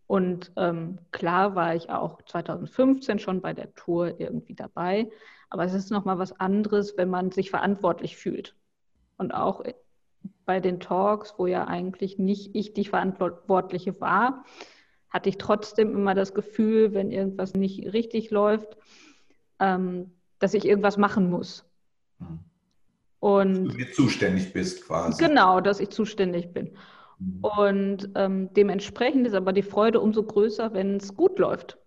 Und 0.05 0.51
ähm, 0.57 0.99
klar 1.11 1.55
war 1.55 1.75
ich 1.75 1.89
auch 1.89 2.21
2015 2.23 3.19
schon 3.19 3.41
bei 3.41 3.53
der 3.53 3.73
Tour 3.75 4.19
irgendwie 4.19 4.55
dabei. 4.55 5.09
Aber 5.49 5.63
es 5.63 5.73
ist 5.73 5.91
nochmal 5.91 6.19
was 6.19 6.37
anderes, 6.41 6.97
wenn 6.97 7.09
man 7.09 7.31
sich 7.31 7.51
verantwortlich 7.51 8.17
fühlt. 8.17 8.55
Und 9.17 9.33
auch 9.33 9.63
bei 10.49 10.59
den 10.59 10.79
Talks, 10.79 11.35
wo 11.37 11.45
ja 11.45 11.67
eigentlich 11.67 12.17
nicht 12.17 12.55
ich 12.55 12.73
die 12.73 12.85
Verantwortliche 12.85 14.01
war, 14.01 14.45
hatte 15.11 15.29
ich 15.29 15.37
trotzdem 15.37 15.93
immer 15.93 16.15
das 16.15 16.33
Gefühl, 16.33 16.95
wenn 16.95 17.11
irgendwas 17.11 17.53
nicht 17.53 17.93
richtig 17.93 18.31
läuft, 18.31 18.75
ähm, 19.59 20.09
dass 20.39 20.55
ich 20.55 20.65
irgendwas 20.65 20.97
machen 20.97 21.29
muss. 21.29 21.65
Mhm. 22.17 22.39
Und 23.19 23.67
dass 23.67 23.75
du 23.75 23.93
zuständig 23.93 24.51
bist 24.51 24.87
quasi. 24.87 25.23
Genau, 25.23 25.61
dass 25.61 25.79
ich 25.79 25.91
zuständig 25.91 26.51
bin. 26.51 26.75
Mhm. 27.19 27.43
Und 27.43 28.09
ähm, 28.15 28.51
dementsprechend 28.55 29.27
ist 29.27 29.35
aber 29.35 29.53
die 29.53 29.61
Freude 29.61 29.99
umso 29.99 30.23
größer, 30.23 30.73
wenn 30.73 30.95
es 30.95 31.15
gut 31.15 31.37
läuft. 31.37 31.77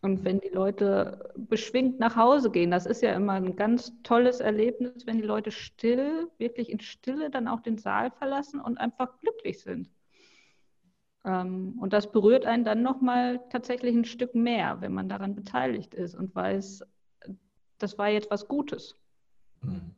Und 0.00 0.24
wenn 0.24 0.40
die 0.40 0.50
Leute 0.50 1.32
beschwingt 1.36 1.98
nach 1.98 2.14
Hause 2.14 2.50
gehen, 2.50 2.70
das 2.70 2.86
ist 2.86 3.02
ja 3.02 3.14
immer 3.14 3.32
ein 3.32 3.56
ganz 3.56 3.92
tolles 4.04 4.38
Erlebnis, 4.38 5.06
wenn 5.06 5.18
die 5.18 5.26
Leute 5.26 5.50
still, 5.50 6.28
wirklich 6.38 6.70
in 6.70 6.78
Stille 6.78 7.30
dann 7.30 7.48
auch 7.48 7.60
den 7.60 7.78
Saal 7.78 8.12
verlassen 8.12 8.60
und 8.60 8.78
einfach 8.78 9.18
glücklich 9.20 9.60
sind. 9.60 9.90
Ähm, 11.24 11.76
und 11.80 11.92
das 11.92 12.12
berührt 12.12 12.46
einen 12.46 12.64
dann 12.64 12.82
nochmal 12.82 13.40
tatsächlich 13.50 13.94
ein 13.94 14.04
Stück 14.04 14.36
mehr, 14.36 14.80
wenn 14.80 14.92
man 14.92 15.08
daran 15.08 15.34
beteiligt 15.34 15.94
ist 15.94 16.14
und 16.14 16.32
weiß, 16.32 16.84
das 17.78 17.98
war 17.98 18.08
jetzt 18.08 18.30
was 18.30 18.46
Gutes. 18.46 18.94
Hm. 19.62 19.94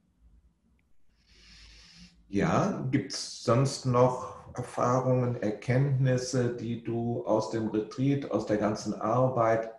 Ja, 2.29 2.87
gibt 2.91 3.13
es 3.13 3.43
sonst 3.43 3.85
noch 3.87 4.55
Erfahrungen, 4.55 5.37
Erkenntnisse, 5.43 6.55
die 6.55 6.83
du 6.83 7.25
aus 7.27 7.51
dem 7.51 7.69
Retreat, 7.69 8.31
aus 8.31 8.47
der 8.47 8.57
ganzen 8.57 8.95
Arbeit 8.95 9.71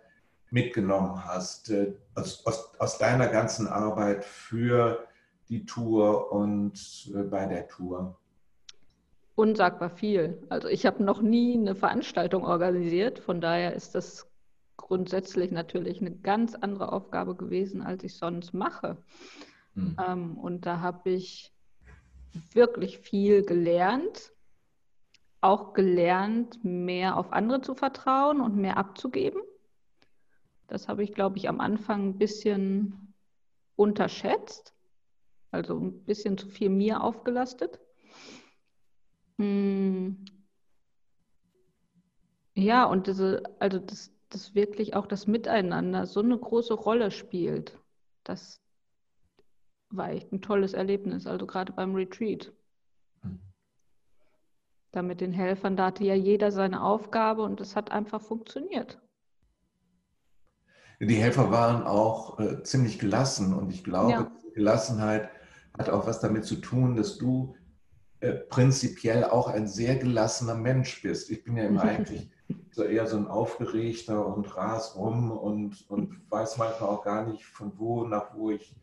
mitgenommen 0.52 1.24
hast, 1.24 1.70
äh, 1.70 1.94
aus, 2.14 2.46
aus, 2.46 2.74
aus 2.78 2.98
deiner 2.98 3.28
ganzen 3.28 3.66
Arbeit 3.66 4.24
für 4.24 5.06
die 5.48 5.64
Tour 5.64 6.30
und 6.32 7.10
äh, 7.14 7.22
bei 7.22 7.46
der 7.46 7.68
Tour? 7.68 8.16
unsagbar 9.34 9.90
viel. 9.90 10.42
Also 10.48 10.68
ich 10.68 10.86
habe 10.86 11.02
noch 11.02 11.22
nie 11.22 11.54
eine 11.56 11.74
Veranstaltung 11.74 12.44
organisiert, 12.44 13.18
von 13.18 13.40
daher 13.40 13.74
ist 13.74 13.94
das 13.94 14.26
grundsätzlich 14.76 15.50
natürlich 15.50 16.00
eine 16.00 16.12
ganz 16.12 16.54
andere 16.54 16.92
Aufgabe 16.92 17.34
gewesen, 17.34 17.82
als 17.82 18.04
ich 18.04 18.16
sonst 18.16 18.52
mache. 18.52 18.96
Mhm. 19.74 19.96
Ähm, 20.06 20.38
und 20.38 20.66
da 20.66 20.80
habe 20.80 21.10
ich 21.10 21.52
wirklich 22.52 22.98
viel 22.98 23.44
gelernt, 23.44 24.32
auch 25.40 25.72
gelernt, 25.72 26.62
mehr 26.62 27.16
auf 27.16 27.32
andere 27.32 27.62
zu 27.62 27.74
vertrauen 27.74 28.40
und 28.40 28.56
mehr 28.56 28.76
abzugeben. 28.76 29.40
Das 30.72 30.88
habe 30.88 31.02
ich, 31.02 31.12
glaube 31.12 31.36
ich, 31.36 31.50
am 31.50 31.60
Anfang 31.60 32.08
ein 32.08 32.18
bisschen 32.18 33.14
unterschätzt, 33.76 34.72
also 35.50 35.78
ein 35.78 36.02
bisschen 36.04 36.38
zu 36.38 36.48
viel 36.48 36.70
mir 36.70 37.04
aufgelastet. 37.04 37.78
Hm. 39.36 40.24
Ja, 42.54 42.86
und 42.86 43.06
diese, 43.06 43.42
also 43.58 43.80
das, 43.80 44.14
das 44.30 44.54
wirklich 44.54 44.96
auch 44.96 45.04
das 45.04 45.26
Miteinander 45.26 46.06
so 46.06 46.20
eine 46.20 46.38
große 46.38 46.72
Rolle 46.72 47.10
spielt. 47.10 47.78
Das 48.24 48.58
war 49.90 50.10
echt 50.10 50.32
ein 50.32 50.40
tolles 50.40 50.72
Erlebnis, 50.72 51.26
also 51.26 51.46
gerade 51.46 51.74
beim 51.74 51.94
Retreat. 51.94 52.50
Hm. 53.20 53.38
Da 54.92 55.02
mit 55.02 55.20
den 55.20 55.32
Helfern, 55.32 55.76
da 55.76 55.88
hatte 55.88 56.04
ja 56.04 56.14
jeder 56.14 56.50
seine 56.50 56.82
Aufgabe 56.82 57.42
und 57.42 57.60
es 57.60 57.76
hat 57.76 57.92
einfach 57.92 58.22
funktioniert. 58.22 59.01
Die 61.08 61.16
Helfer 61.16 61.50
waren 61.50 61.82
auch 61.82 62.38
äh, 62.38 62.62
ziemlich 62.62 62.98
gelassen 62.98 63.54
und 63.54 63.72
ich 63.72 63.82
glaube, 63.82 64.12
ja. 64.12 64.32
Gelassenheit 64.54 65.28
hat 65.76 65.90
auch 65.90 66.06
was 66.06 66.20
damit 66.20 66.44
zu 66.44 66.56
tun, 66.56 66.94
dass 66.94 67.18
du 67.18 67.56
äh, 68.20 68.34
prinzipiell 68.34 69.24
auch 69.24 69.48
ein 69.48 69.66
sehr 69.66 69.96
gelassener 69.96 70.54
Mensch 70.54 71.02
bist. 71.02 71.30
Ich 71.30 71.42
bin 71.42 71.56
ja 71.56 71.64
immer 71.64 71.82
eigentlich 71.82 72.30
so 72.70 72.84
eher 72.84 73.06
so 73.06 73.16
ein 73.16 73.26
aufgeregter 73.26 74.24
und 74.24 74.56
ras 74.56 74.96
rum 74.96 75.32
und, 75.32 75.90
und 75.90 76.20
weiß 76.30 76.58
manchmal 76.58 76.88
auch 76.88 77.04
gar 77.04 77.26
nicht, 77.26 77.44
von 77.44 77.72
wo 77.78 78.04
nach 78.04 78.34
wo 78.36 78.50
ich 78.50 78.74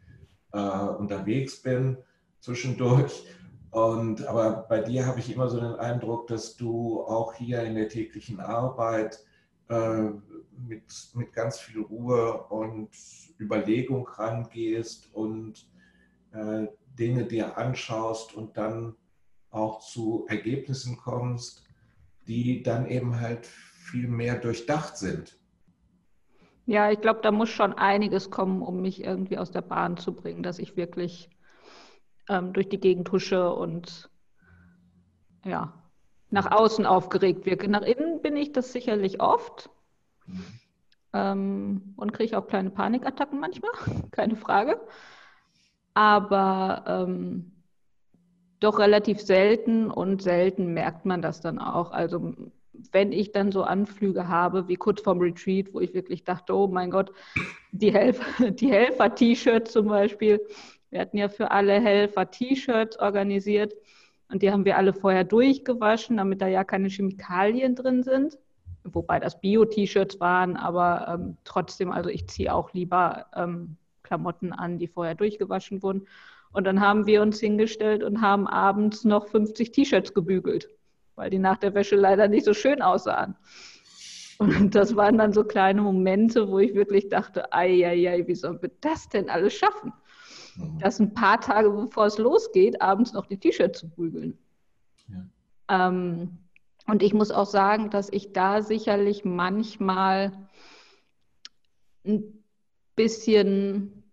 äh, 0.52 0.60
unterwegs 0.60 1.62
bin 1.62 1.98
zwischendurch. 2.42 3.28
Und, 3.72 4.26
aber 4.28 4.66
bei 4.68 4.82
dir 4.82 5.06
habe 5.06 5.20
ich 5.20 5.32
immer 5.32 5.48
so 5.48 5.60
den 5.60 5.76
Eindruck, 5.76 6.28
dass 6.28 6.58
du 6.58 7.02
auch 7.02 7.34
hier 7.34 7.64
in 7.64 7.76
der 7.76 7.88
täglichen 7.88 8.40
Arbeit 8.40 9.24
äh, 9.70 10.10
mit, 10.68 10.84
mit 11.14 11.34
ganz 11.34 11.60
viel 11.60 11.82
Ruhe 11.82 12.44
und 12.48 12.90
Überlegung 13.40 14.08
rangehst 14.08 15.14
und 15.14 15.70
äh, 16.32 16.68
Dinge 16.98 17.26
dir 17.26 17.58
anschaust 17.58 18.34
und 18.34 18.58
dann 18.58 18.96
auch 19.52 19.80
zu 19.80 20.26
Ergebnissen 20.28 20.98
kommst, 20.98 21.64
die 22.28 22.62
dann 22.62 22.88
eben 22.88 23.20
halt 23.20 23.46
viel 23.46 24.08
mehr 24.08 24.36
durchdacht 24.36 24.98
sind. 24.98 25.40
Ja, 26.66 26.92
ich 26.92 27.02
glaube, 27.02 27.22
da 27.24 27.32
muss 27.32 27.50
schon 27.50 27.74
einiges 27.74 28.30
kommen, 28.30 28.62
um 28.62 28.82
mich 28.82 29.04
irgendwie 29.04 29.40
aus 29.40 29.50
der 29.50 29.62
Bahn 29.62 29.98
zu 29.98 30.14
bringen, 30.14 30.44
dass 30.44 30.60
ich 30.60 30.78
wirklich 30.78 31.32
ähm, 32.28 32.54
durch 32.54 32.70
die 32.70 32.80
Gegend 32.80 33.12
husche 33.12 33.52
und 33.52 34.12
ja, 35.44 35.74
nach 36.30 36.52
außen 36.52 36.86
aufgeregt 36.86 37.48
wirke. 37.48 37.68
Nach 37.68 37.82
innen 37.82 38.22
bin 38.22 38.36
ich 38.38 38.52
das 38.52 38.72
sicherlich 38.72 39.20
oft 39.20 39.72
ähm, 41.14 41.94
und 41.96 42.14
kriege 42.14 42.38
auch 42.38 42.48
kleine 42.48 42.70
Panikattacken 42.70 43.40
manchmal, 43.40 43.72
keine 44.12 44.36
Frage. 44.36 44.80
Aber 45.94 46.84
ähm, 46.88 47.52
doch 48.60 48.80
relativ 48.80 49.22
selten 49.22 49.90
und 49.90 50.22
selten 50.22 50.74
merkt 50.74 51.06
man 51.06 51.22
das 51.22 51.42
dann 51.42 51.60
auch. 51.60 51.92
Also 51.92 52.34
wenn 52.92 53.12
ich 53.12 53.32
dann 53.32 53.52
so 53.52 53.64
Anflüge 53.64 54.28
habe, 54.28 54.68
wie 54.68 54.76
kurz 54.76 55.02
vorm 55.02 55.20
Retreat, 55.20 55.74
wo 55.74 55.80
ich 55.80 55.94
wirklich 55.94 56.24
dachte, 56.24 56.56
oh 56.56 56.68
mein 56.68 56.92
Gott, 56.92 57.12
die, 57.72 57.94
Helf 57.94 58.22
die 58.40 58.72
Helfer-T-Shirts 58.72 59.72
zum 59.72 59.88
Beispiel, 59.88 60.40
wir 60.90 61.02
hatten 61.02 61.18
ja 61.18 61.30
für 61.30 61.52
alle 61.52 61.80
Helfer 61.80 62.30
T-Shirts 62.30 62.98
organisiert 63.00 63.74
und 64.30 64.42
die 64.42 64.52
haben 64.52 64.66
wir 64.66 64.78
alle 64.78 64.94
vorher 64.94 65.24
durchgewaschen, 65.24 66.18
damit 66.18 66.42
da 66.42 66.48
ja 66.48 66.64
keine 66.64 66.90
Chemikalien 66.90 67.76
drin 67.76 68.04
sind. 68.04 68.38
Wobei 68.84 69.20
das 69.20 69.40
Bio-T-Shirts 69.40 70.20
waren, 70.20 70.56
aber 70.56 71.08
ähm, 71.14 71.38
trotzdem, 71.44 71.92
also 71.92 72.10
ich 72.10 72.28
ziehe 72.28 72.54
auch 72.54 72.74
lieber 72.74 73.26
ähm, 73.36 73.78
Klamotten 74.04 74.54
an, 74.54 74.80
die 74.80 74.88
vorher 74.88 75.16
durchgewaschen 75.16 75.84
wurden. 75.84 76.08
Und 76.52 76.64
dann 76.66 76.82
haben 76.82 77.06
wir 77.06 77.22
uns 77.22 77.40
hingestellt 77.40 78.04
und 78.04 78.22
haben 78.22 78.48
abends 78.48 79.04
noch 79.04 79.28
50 79.28 79.72
T-Shirts 79.72 80.14
gebügelt, 80.14 80.70
weil 81.16 81.30
die 81.30 81.40
nach 81.40 81.58
der 81.58 81.74
Wäsche 81.74 81.96
leider 81.96 82.28
nicht 82.28 82.46
so 82.46 82.54
schön 82.54 82.82
aussahen. 82.82 83.36
Und 84.40 84.74
das 84.74 84.96
waren 84.96 85.18
dann 85.18 85.34
so 85.34 85.44
kleine 85.44 85.82
Momente, 85.82 86.48
wo 86.48 86.60
ich 86.60 86.74
wirklich 86.74 87.10
dachte, 87.10 87.52
ei, 87.52 87.86
ei, 87.86 88.10
ei, 88.10 88.28
wie 88.28 88.36
sollen 88.36 88.62
wir 88.62 88.72
das 88.80 89.10
denn 89.10 89.30
alles 89.30 89.54
schaffen? 89.54 89.92
Mhm. 90.56 90.80
Das 90.80 91.00
ein 91.00 91.14
paar 91.14 91.42
Tage 91.42 91.70
bevor 91.70 92.06
es 92.06 92.18
losgeht, 92.18 92.82
abends 92.82 93.14
noch 93.14 93.26
die 93.26 93.38
T-Shirts 93.38 93.80
zu 93.80 93.90
bügeln. 93.90 94.38
Ja. 95.08 95.90
Ähm, 95.90 96.38
und 96.90 97.04
ich 97.04 97.14
muss 97.14 97.32
auch 97.32 97.46
sagen, 97.46 97.90
dass 97.90 98.10
ich 98.12 98.34
da 98.34 98.62
sicherlich 98.62 99.26
manchmal 99.26 100.32
ein 102.06 102.44
bisschen, 102.96 104.04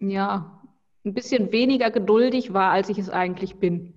ja, 0.00 0.62
ein 1.04 1.14
bisschen 1.14 1.52
weniger 1.52 1.90
geduldig 1.90 2.52
war, 2.52 2.70
als 2.70 2.88
ich 2.88 2.98
es 2.98 3.10
eigentlich 3.10 3.56
bin. 3.56 3.94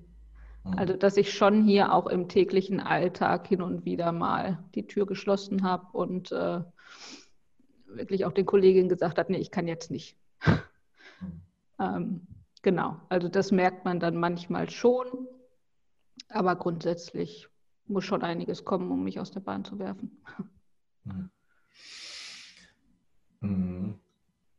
Mhm. 0.63 0.73
Also, 0.77 0.93
dass 0.93 1.17
ich 1.17 1.33
schon 1.33 1.63
hier 1.63 1.93
auch 1.93 2.07
im 2.07 2.29
täglichen 2.29 2.79
Alltag 2.79 3.47
hin 3.47 3.61
und 3.61 3.85
wieder 3.85 4.11
mal 4.11 4.63
die 4.75 4.87
Tür 4.87 5.05
geschlossen 5.05 5.63
habe 5.63 5.97
und 5.97 6.31
äh, 6.31 6.61
wirklich 7.87 8.25
auch 8.25 8.33
den 8.33 8.45
Kolleginnen 8.45 8.89
gesagt 8.89 9.17
habe, 9.17 9.31
nee, 9.31 9.39
ich 9.39 9.51
kann 9.51 9.67
jetzt 9.67 9.91
nicht. 9.91 10.17
Ähm, 11.79 12.25
genau, 12.63 12.95
also 13.07 13.29
das 13.29 13.51
merkt 13.51 13.85
man 13.85 13.99
dann 13.99 14.17
manchmal 14.17 14.67
schon, 14.67 15.27
aber 16.29 16.55
grundsätzlich 16.55 17.47
muss 17.87 18.03
schon 18.03 18.21
einiges 18.21 18.65
kommen, 18.65 18.91
um 18.91 19.03
mich 19.03 19.19
aus 19.19 19.31
der 19.31 19.39
Bahn 19.39 19.63
zu 19.65 19.79
werfen. 19.79 20.23
Mhm. 23.39 23.99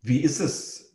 Wie 0.02 0.20
ist 0.20 0.38
es 0.38 0.94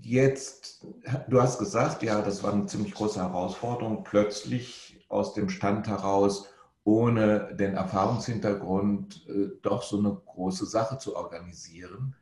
jetzt? 0.00 0.86
Du 1.28 1.40
hast 1.40 1.58
gesagt, 1.58 2.02
ja, 2.02 2.22
das 2.22 2.42
war 2.42 2.52
eine 2.52 2.66
ziemlich 2.66 2.94
große 2.94 3.20
Herausforderung, 3.20 4.04
plötzlich 4.04 5.04
aus 5.08 5.34
dem 5.34 5.50
Stand 5.50 5.86
heraus, 5.86 6.48
ohne 6.84 7.54
den 7.54 7.74
Erfahrungshintergrund, 7.74 9.26
äh, 9.28 9.50
doch 9.62 9.82
so 9.82 9.98
eine 9.98 10.14
große 10.24 10.66
Sache 10.66 10.98
zu 10.98 11.14
organisieren. 11.14 12.16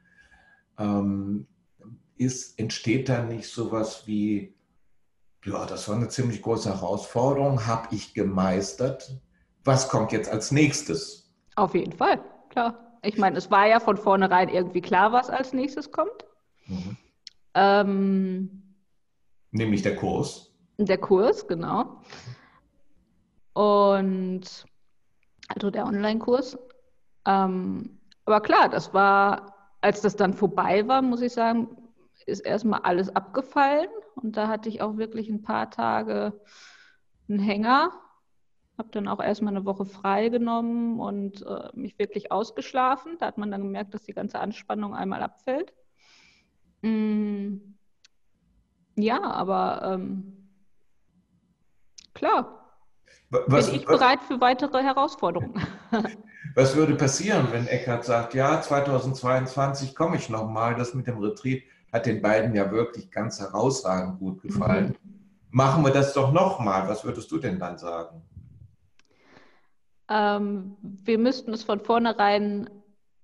Ähm, 0.78 1.46
ist, 2.16 2.58
entsteht 2.58 3.08
da 3.08 3.22
nicht 3.22 3.48
sowas 3.48 4.06
wie, 4.06 4.54
ja, 5.44 5.66
das 5.66 5.88
war 5.88 5.96
eine 5.96 6.08
ziemlich 6.08 6.42
große 6.42 6.68
Herausforderung, 6.68 7.66
habe 7.66 7.94
ich 7.94 8.14
gemeistert. 8.14 9.10
Was 9.64 9.88
kommt 9.88 10.12
jetzt 10.12 10.30
als 10.30 10.50
nächstes? 10.50 11.30
Auf 11.56 11.74
jeden 11.74 11.92
Fall, 11.92 12.22
klar. 12.50 12.98
Ich 13.02 13.18
meine, 13.18 13.38
es 13.38 13.50
war 13.50 13.66
ja 13.66 13.80
von 13.80 13.96
vornherein 13.96 14.48
irgendwie 14.48 14.80
klar, 14.80 15.12
was 15.12 15.30
als 15.30 15.52
nächstes 15.52 15.92
kommt. 15.92 16.24
Mhm. 16.66 16.96
Ähm, 17.54 18.62
Nämlich 19.50 19.82
der 19.82 19.96
Kurs. 19.96 20.52
Der 20.78 20.98
Kurs, 20.98 21.46
genau. 21.46 22.02
Und 23.54 24.66
also 25.48 25.70
der 25.70 25.86
Online-Kurs. 25.86 26.58
Ähm, 27.26 27.98
aber 28.24 28.40
klar, 28.40 28.68
das 28.68 28.92
war, 28.92 29.72
als 29.80 30.00
das 30.00 30.16
dann 30.16 30.34
vorbei 30.34 30.86
war, 30.86 31.02
muss 31.02 31.22
ich 31.22 31.32
sagen, 31.32 31.68
ist 32.26 32.40
erstmal 32.40 32.80
alles 32.80 33.14
abgefallen 33.14 33.88
und 34.18 34.36
da 34.36 34.48
hatte 34.48 34.68
ich 34.68 34.80
auch 34.80 34.96
wirklich 34.96 35.28
ein 35.28 35.42
paar 35.42 35.70
Tage 35.70 36.40
einen 37.28 37.38
Hänger. 37.38 37.92
Habe 38.76 38.90
dann 38.92 39.08
auch 39.08 39.20
erstmal 39.20 39.56
eine 39.56 39.64
Woche 39.64 39.84
frei 39.84 40.28
genommen 40.28 41.00
und 41.00 41.44
äh, 41.44 41.68
mich 41.74 41.98
wirklich 41.98 42.30
ausgeschlafen. 42.30 43.16
Da 43.18 43.26
hat 43.26 43.38
man 43.38 43.50
dann 43.50 43.62
gemerkt, 43.62 43.92
dass 43.94 44.04
die 44.04 44.12
ganze 44.12 44.38
Anspannung 44.38 44.94
einmal 44.94 45.22
abfällt. 45.22 45.72
Mm, 46.82 47.56
ja, 48.94 49.20
aber 49.20 49.80
ähm, 49.94 50.48
klar. 52.14 52.54
Was, 53.30 53.66
bin 53.66 53.80
ich 53.80 53.86
bereit 53.86 54.22
für 54.22 54.40
weitere 54.40 54.82
Herausforderungen. 54.82 55.60
Was 56.54 56.76
würde 56.76 56.94
passieren, 56.94 57.48
wenn 57.50 57.66
Eckert 57.66 58.04
sagt, 58.04 58.34
ja, 58.34 58.60
2022 58.60 59.94
komme 59.94 60.16
ich 60.16 60.28
nochmal, 60.28 60.74
das 60.74 60.94
mit 60.94 61.06
dem 61.06 61.18
Retreat 61.18 61.62
hat 61.92 62.06
den 62.06 62.22
beiden 62.22 62.54
ja 62.54 62.70
wirklich 62.70 63.10
ganz 63.10 63.40
herausragend 63.40 64.18
gut 64.18 64.42
gefallen. 64.42 64.96
Mhm. 65.02 65.18
Machen 65.50 65.84
wir 65.84 65.92
das 65.92 66.12
doch 66.12 66.32
nochmal. 66.32 66.88
Was 66.88 67.04
würdest 67.04 67.30
du 67.30 67.38
denn 67.38 67.58
dann 67.58 67.78
sagen? 67.78 68.22
Ähm, 70.08 70.76
wir 70.80 71.18
müssten 71.18 71.52
es 71.52 71.64
von 71.64 71.80
vornherein 71.80 72.68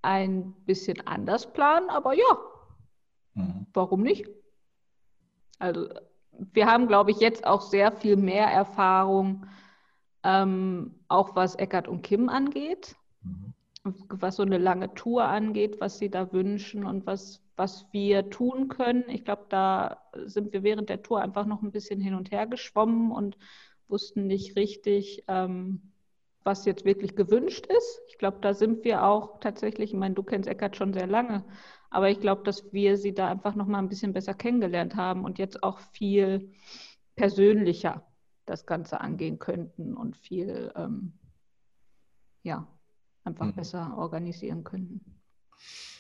ein 0.02 0.52
bisschen 0.66 1.06
anders 1.06 1.50
planen, 1.52 1.88
aber 1.88 2.14
ja, 2.14 2.38
mhm. 3.34 3.66
warum 3.72 4.02
nicht? 4.02 4.28
Also 5.58 5.88
wir 6.52 6.66
haben, 6.66 6.86
glaube 6.88 7.10
ich, 7.10 7.18
jetzt 7.18 7.46
auch 7.46 7.62
sehr 7.62 7.92
viel 7.92 8.16
mehr 8.16 8.46
Erfahrung, 8.46 9.46
ähm, 10.22 10.94
auch 11.08 11.36
was 11.36 11.54
Eckart 11.54 11.88
und 11.88 12.02
Kim 12.02 12.28
angeht, 12.28 12.96
mhm. 13.22 13.54
was 14.08 14.36
so 14.36 14.42
eine 14.42 14.58
lange 14.58 14.92
Tour 14.94 15.24
angeht, 15.24 15.80
was 15.80 15.98
sie 15.98 16.10
da 16.10 16.32
wünschen 16.32 16.84
und 16.84 17.06
was, 17.06 17.40
was 17.56 17.86
wir 17.92 18.30
tun 18.30 18.68
können. 18.68 19.04
Ich 19.08 19.24
glaube, 19.24 19.46
da 19.48 20.02
sind 20.24 20.52
wir 20.52 20.62
während 20.62 20.88
der 20.88 21.02
Tour 21.02 21.20
einfach 21.20 21.46
noch 21.46 21.62
ein 21.62 21.72
bisschen 21.72 22.00
hin 22.00 22.14
und 22.14 22.30
her 22.30 22.46
geschwommen 22.46 23.12
und 23.12 23.36
wussten 23.88 24.26
nicht 24.26 24.56
richtig, 24.56 25.24
ähm, 25.28 25.92
was 26.42 26.64
jetzt 26.66 26.84
wirklich 26.84 27.16
gewünscht 27.16 27.66
ist. 27.66 28.00
Ich 28.08 28.18
glaube, 28.18 28.38
da 28.40 28.54
sind 28.54 28.84
wir 28.84 29.04
auch 29.04 29.40
tatsächlich, 29.40 29.92
ich 29.92 29.98
meine, 29.98 30.14
du 30.14 30.22
kennst 30.22 30.48
Eckert 30.48 30.76
schon 30.76 30.92
sehr 30.92 31.06
lange, 31.06 31.44
aber 31.90 32.10
ich 32.10 32.20
glaube, 32.20 32.42
dass 32.42 32.72
wir 32.72 32.96
sie 32.96 33.14
da 33.14 33.28
einfach 33.28 33.54
noch 33.54 33.66
mal 33.66 33.78
ein 33.78 33.88
bisschen 33.88 34.12
besser 34.12 34.34
kennengelernt 34.34 34.96
haben 34.96 35.24
und 35.24 35.38
jetzt 35.38 35.62
auch 35.62 35.80
viel 35.92 36.52
persönlicher 37.16 38.06
das 38.46 38.66
Ganze 38.66 39.00
angehen 39.00 39.38
könnten 39.38 39.94
und 39.94 40.16
viel, 40.16 40.72
ähm, 40.76 41.14
ja, 42.42 42.66
einfach 43.24 43.46
mhm. 43.46 43.54
besser 43.54 43.96
organisieren 43.96 44.64
könnten. 44.64 45.20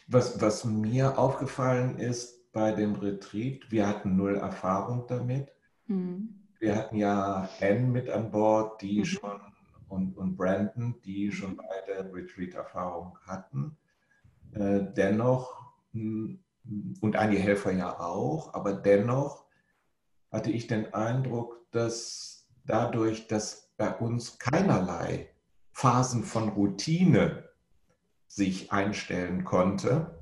Was, 0.06 0.40
was 0.40 0.64
mir 0.64 1.18
aufgefallen 1.18 1.98
ist 1.98 2.52
bei 2.52 2.72
dem 2.72 2.94
Retreat, 2.94 3.70
wir 3.70 3.88
hatten 3.88 4.16
null 4.16 4.36
Erfahrung 4.36 5.06
damit. 5.08 5.52
Mhm. 5.86 6.40
Wir 6.58 6.76
hatten 6.76 6.96
ja 6.96 7.48
Anne 7.60 7.80
mit 7.80 8.08
an 8.08 8.30
Bord, 8.30 8.80
die 8.80 9.00
mhm. 9.00 9.04
schon 9.04 9.40
und, 9.88 10.16
und 10.16 10.36
Brandon, 10.36 11.00
die 11.04 11.30
schon 11.32 11.52
mhm. 11.52 11.60
beide 11.68 12.12
Retreat-Erfahrung 12.12 13.18
hatten. 13.26 13.76
Äh, 14.52 14.80
dennoch, 14.96 15.72
hm, 15.92 16.40
und 17.00 17.16
einige 17.16 17.40
Helfer 17.40 17.72
ja 17.72 18.00
auch, 18.00 18.54
aber 18.54 18.72
dennoch 18.72 19.44
hatte 20.30 20.50
ich 20.50 20.66
den 20.66 20.94
Eindruck, 20.94 21.66
dass 21.70 22.48
dadurch, 22.64 23.28
dass 23.28 23.72
bei 23.76 23.92
uns 23.98 24.38
keinerlei 24.38 25.28
Phasen 25.72 26.22
von 26.22 26.48
Routine 26.50 27.43
sich 28.26 28.72
einstellen 28.72 29.44
konnte, 29.44 30.18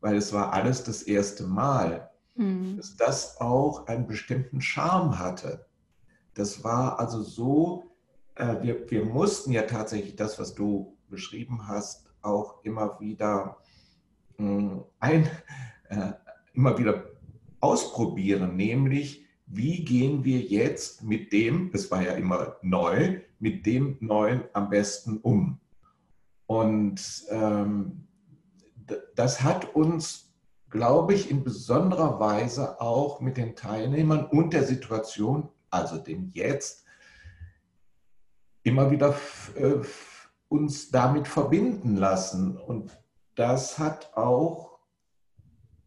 weil 0.00 0.16
es 0.16 0.32
war 0.32 0.52
alles 0.52 0.84
das 0.84 1.02
erste 1.02 1.44
Mal. 1.44 2.10
mhm. 2.34 2.76
dass 2.76 2.96
das 2.96 3.40
auch 3.40 3.86
einen 3.86 4.06
bestimmten 4.06 4.60
Charme 4.60 5.18
hatte. 5.18 5.66
Das 6.34 6.64
war 6.64 6.98
also 6.98 7.22
so, 7.22 7.84
äh, 8.36 8.62
wir, 8.62 8.90
wir 8.90 9.04
mussten 9.04 9.52
ja 9.52 9.62
tatsächlich 9.62 10.16
das, 10.16 10.38
was 10.38 10.54
du 10.54 10.96
beschrieben 11.08 11.68
hast, 11.68 12.06
auch 12.22 12.64
immer 12.64 12.98
wieder 13.00 13.58
äh, 14.38 14.70
ein, 15.00 15.28
äh, 15.88 16.12
immer 16.54 16.78
wieder 16.78 17.04
ausprobieren, 17.60 18.56
nämlich 18.56 19.26
wie 19.46 19.84
gehen 19.84 20.24
wir 20.24 20.40
jetzt 20.40 21.02
mit 21.02 21.32
dem, 21.32 21.70
es 21.74 21.90
war 21.90 22.02
ja 22.02 22.12
immer 22.12 22.56
neu, 22.62 23.20
mit 23.38 23.66
dem 23.66 23.98
Neuen 24.00 24.44
am 24.54 24.70
besten 24.70 25.18
um. 25.18 25.60
Und 26.46 27.24
ähm, 27.30 28.08
das 29.14 29.42
hat 29.42 29.74
uns, 29.74 30.32
glaube 30.70 31.14
ich, 31.14 31.30
in 31.30 31.44
besonderer 31.44 32.18
Weise 32.20 32.80
auch 32.80 33.20
mit 33.20 33.36
den 33.36 33.56
Teilnehmern 33.56 34.26
und 34.26 34.52
der 34.52 34.64
Situation, 34.64 35.48
also 35.70 35.98
dem 35.98 36.28
Jetzt, 36.28 36.84
immer 38.62 38.90
wieder 38.90 39.16
äh, 39.56 39.80
uns 40.48 40.90
damit 40.90 41.26
verbinden 41.26 41.96
lassen. 41.96 42.56
Und 42.56 42.98
das 43.34 43.78
hat 43.78 44.14
auch 44.14 44.78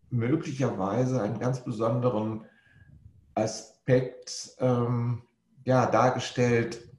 möglicherweise 0.10 1.22
einen 1.22 1.40
ganz 1.40 1.64
besonderen 1.64 2.46
Aspekt 3.36 4.56
ähm, 4.60 5.24
ja, 5.66 5.86
dargestellt, 5.86 6.90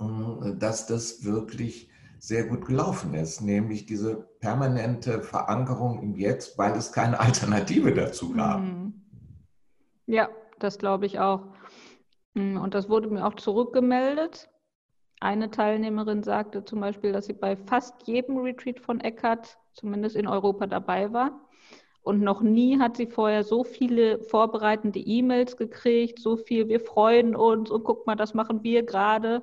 äh, 0.00 0.56
dass 0.56 0.86
das 0.86 1.24
wirklich 1.24 1.91
sehr 2.22 2.44
gut 2.44 2.66
gelaufen 2.66 3.14
ist, 3.14 3.40
nämlich 3.40 3.84
diese 3.84 4.14
permanente 4.38 5.22
Verankerung 5.22 6.00
im 6.00 6.14
Jetzt, 6.14 6.56
weil 6.56 6.70
es 6.76 6.92
keine 6.92 7.18
Alternative 7.20 7.92
dazu 7.92 8.32
gab. 8.32 8.60
Mhm. 8.60 8.94
Ja, 10.06 10.28
das 10.60 10.78
glaube 10.78 11.06
ich 11.06 11.18
auch. 11.18 11.42
Mhm, 12.34 12.60
und 12.60 12.74
das 12.74 12.88
wurde 12.88 13.08
mir 13.08 13.26
auch 13.26 13.34
zurückgemeldet. 13.34 14.48
Eine 15.18 15.50
Teilnehmerin 15.50 16.22
sagte 16.22 16.64
zum 16.64 16.80
Beispiel, 16.80 17.10
dass 17.10 17.26
sie 17.26 17.32
bei 17.32 17.56
fast 17.56 18.06
jedem 18.06 18.38
Retreat 18.38 18.78
von 18.78 19.00
Eckart, 19.00 19.58
zumindest 19.74 20.14
in 20.14 20.28
Europa, 20.28 20.68
dabei 20.68 21.12
war. 21.12 21.48
Und 22.02 22.20
noch 22.20 22.40
nie 22.40 22.78
hat 22.78 22.96
sie 22.96 23.08
vorher 23.08 23.42
so 23.42 23.64
viele 23.64 24.20
vorbereitende 24.20 25.00
E-Mails 25.00 25.56
gekriegt, 25.56 26.20
so 26.20 26.36
viel, 26.36 26.68
wir 26.68 26.78
freuen 26.78 27.34
uns 27.34 27.68
und 27.68 27.82
guck 27.82 28.06
mal, 28.06 28.14
das 28.14 28.32
machen 28.32 28.62
wir 28.62 28.84
gerade. 28.84 29.42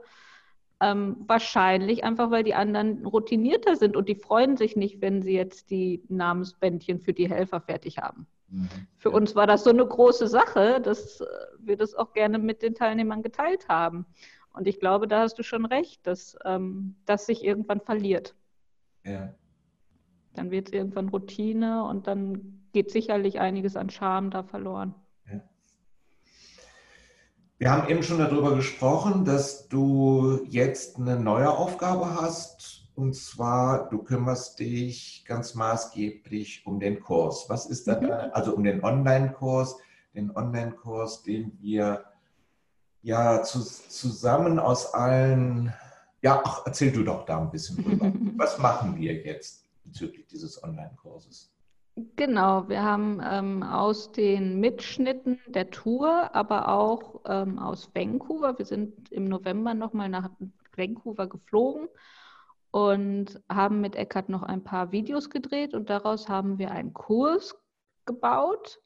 Ähm, 0.82 1.18
wahrscheinlich 1.28 2.06
einfach, 2.06 2.32
weil 2.32 2.44
die 2.44 2.54
anderen 2.54 3.06
routinierter 3.06 3.76
sind 3.76 3.98
und 3.98 4.08
die 4.08 4.16
freuen 4.16 4.56
sich 4.56 4.78
nicht, 4.78 5.02
wenn 5.02 5.22
sie 5.22 5.34
jetzt 5.34 5.70
die 5.72 6.04
Namensbändchen 6.08 7.02
für 7.02 7.12
die 7.12 7.30
Helfer 7.30 7.60
fertig 7.60 7.98
haben. 7.98 8.28
Mhm. 8.48 8.70
Für 8.96 9.10
ja. 9.10 9.16
uns 9.16 9.36
war 9.36 9.46
das 9.46 9.64
so 9.64 9.72
eine 9.72 9.86
große 9.86 10.28
Sache, 10.28 10.80
dass 10.82 11.22
äh, 11.22 11.26
wir 11.60 11.78
das 11.78 11.96
auch 11.96 12.14
gerne 12.14 12.40
mit 12.40 12.62
den 12.62 12.76
Teilnehmern 12.76 13.22
geteilt 13.22 13.68
haben. 13.68 14.06
Und 14.54 14.68
ich 14.68 14.80
glaube, 14.80 15.08
da 15.08 15.22
hast 15.22 15.38
du 15.38 15.44
schon 15.44 15.66
recht, 15.66 16.06
dass 16.08 16.38
ähm, 16.46 16.96
das 17.06 17.26
sich 17.26 17.44
irgendwann 17.44 17.82
verliert. 17.82 18.36
Ja. 19.06 19.34
Dann 20.34 20.52
wird 20.52 20.68
es 20.68 20.74
irgendwann 20.74 21.10
Routine 21.10 21.84
und 21.86 22.08
dann 22.08 22.64
geht 22.72 22.92
sicherlich 22.92 23.40
einiges 23.40 23.76
an 23.76 23.90
Charme 23.90 24.32
da 24.32 24.44
verloren. 24.44 24.96
Wir 27.60 27.72
haben 27.72 27.90
eben 27.90 28.04
schon 28.04 28.20
darüber 28.20 28.56
gesprochen, 28.56 29.26
dass 29.26 29.68
du 29.68 30.40
jetzt 30.48 30.96
eine 30.96 31.20
neue 31.20 31.52
Aufgabe 31.52 32.16
hast. 32.16 32.88
Und 32.96 33.18
zwar, 33.18 33.90
du 33.90 34.02
kümmerst 34.02 34.60
dich 34.60 35.26
ganz 35.28 35.56
maßgeblich 35.56 36.66
um 36.66 36.80
den 36.80 37.02
Kurs. 37.02 37.50
Was 37.50 37.66
ist 37.66 37.86
das? 37.86 38.00
Mhm. 38.00 38.12
Also 38.32 38.56
um 38.56 38.64
den 38.64 38.82
Online-Kurs, 38.82 39.76
den 40.16 40.34
Online-Kurs, 40.34 41.24
den 41.24 41.52
wir 41.60 42.06
ja 43.02 43.44
zu, 43.44 43.60
zusammen 43.60 44.58
aus 44.58 44.94
allen, 44.94 45.74
ja, 46.22 46.42
ach, 46.42 46.62
erzähl 46.66 46.94
du 46.94 47.04
doch 47.04 47.26
da 47.26 47.42
ein 47.42 47.52
bisschen 47.52 47.84
drüber. 47.84 48.14
Was 48.38 48.58
machen 48.58 48.96
wir 48.96 49.14
jetzt 49.16 49.66
bezüglich 49.84 50.28
dieses 50.28 50.64
Online-Kurses? 50.64 51.52
Genau, 52.16 52.70
wir 52.70 52.84
haben 52.84 53.20
ähm, 53.24 53.64
aus 53.64 54.12
den 54.12 54.60
Mitschnitten 54.60 55.40
der 55.48 55.70
Tour, 55.70 56.34
aber 56.34 56.70
auch 56.70 57.22
ähm, 57.26 57.60
aus 57.60 57.90
Vancouver, 57.94 58.58
wir 58.58 58.66
sind 58.66 59.12
im 59.12 59.26
November 59.26 59.74
nochmal 59.74 60.08
nach 60.08 60.30
Vancouver 60.78 61.28
geflogen 61.28 61.90
und 62.72 63.42
haben 63.50 63.82
mit 63.82 63.96
Eckart 63.96 64.30
noch 64.30 64.44
ein 64.44 64.64
paar 64.64 64.92
Videos 64.94 65.30
gedreht 65.30 65.74
und 65.74 65.90
daraus 65.90 66.30
haben 66.30 66.58
wir 66.58 66.72
einen 66.72 66.94
Kurs 66.94 67.58
gebaut, 68.06 68.80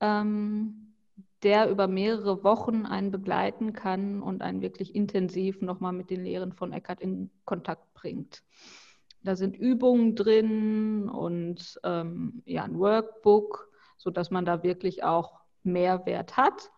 ähm, 0.00 0.94
der 1.42 1.68
über 1.68 1.88
mehrere 1.88 2.44
Wochen 2.44 2.86
einen 2.86 3.10
begleiten 3.10 3.72
kann 3.72 4.22
und 4.22 4.42
einen 4.42 4.60
wirklich 4.60 4.94
intensiv 4.94 5.62
nochmal 5.62 5.92
mit 5.92 6.10
den 6.10 6.22
Lehren 6.22 6.52
von 6.52 6.72
Eckart 6.72 7.00
in 7.00 7.30
Kontakt 7.44 7.92
bringt. 7.94 8.44
Da 9.24 9.36
sind 9.36 9.56
Übungen 9.56 10.14
drin 10.14 11.08
und 11.08 11.80
ähm, 11.82 12.42
ja, 12.44 12.62
ein 12.64 12.78
Workbook, 12.78 13.70
sodass 13.96 14.30
man 14.30 14.44
da 14.44 14.62
wirklich 14.62 15.02
auch 15.02 15.40
Mehrwert 15.62 16.36
hat. 16.36 16.70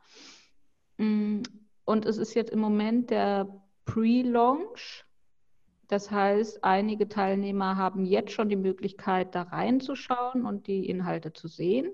Mm, 0.97 1.43
und 1.85 2.07
es 2.07 2.19
ist 2.19 2.35
jetzt 2.35 2.53
im 2.53 2.61
Moment 2.61 3.11
der 3.11 3.49
Pre-Launch. 3.85 5.05
Das 5.89 6.11
heißt, 6.11 6.65
einige 6.65 7.09
Teilnehmer 7.09 7.77
haben 7.77 8.05
jetzt 8.05 8.33
schon 8.33 8.49
die 8.49 8.57
Möglichkeit, 8.57 9.35
da 9.35 9.43
reinzuschauen 9.43 10.47
und 10.47 10.69
die 10.69 10.89
Inhalte 10.89 11.33
zu 11.33 11.49
sehen. 11.49 11.93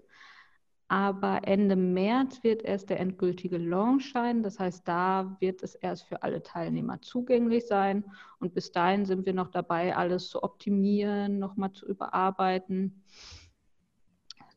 Aber 0.92 1.40
Ende 1.44 1.74
März 1.74 2.44
wird 2.44 2.64
erst 2.64 2.90
der 2.90 3.00
endgültige 3.00 3.56
Launch 3.56 4.12
sein. 4.12 4.42
Das 4.42 4.58
heißt, 4.58 4.86
da 4.86 5.38
wird 5.40 5.62
es 5.62 5.74
erst 5.74 6.04
für 6.04 6.22
alle 6.22 6.42
Teilnehmer 6.42 7.00
zugänglich 7.00 7.66
sein. 7.66 8.04
Und 8.40 8.52
bis 8.52 8.72
dahin 8.72 9.06
sind 9.06 9.24
wir 9.24 9.32
noch 9.32 9.48
dabei, 9.48 9.96
alles 9.96 10.28
zu 10.28 10.42
optimieren, 10.42 11.38
nochmal 11.38 11.72
zu 11.72 11.86
überarbeiten. 11.86 13.02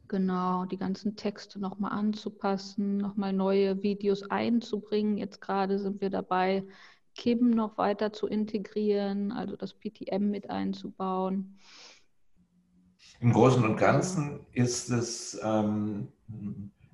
Genau, 0.09 0.65
die 0.65 0.75
ganzen 0.75 1.15
Texte 1.15 1.57
nochmal 1.57 1.93
anzupassen, 1.93 2.97
nochmal 2.97 3.31
neue 3.31 3.81
Videos 3.81 4.29
einzubringen. 4.29 5.17
Jetzt 5.17 5.39
gerade 5.39 5.79
sind 5.79 6.01
wir 6.01 6.09
dabei, 6.09 6.65
Kim 7.15 7.51
noch 7.51 7.77
weiter 7.77 8.11
zu 8.11 8.27
integrieren, 8.27 9.31
also 9.31 9.55
das 9.55 9.73
PTM 9.73 10.31
mit 10.31 10.49
einzubauen. 10.49 11.57
Im 13.21 13.31
Großen 13.31 13.63
und 13.63 13.77
Ganzen 13.77 14.45
ist 14.51 14.89
es 14.89 15.39
ähm, 15.41 16.09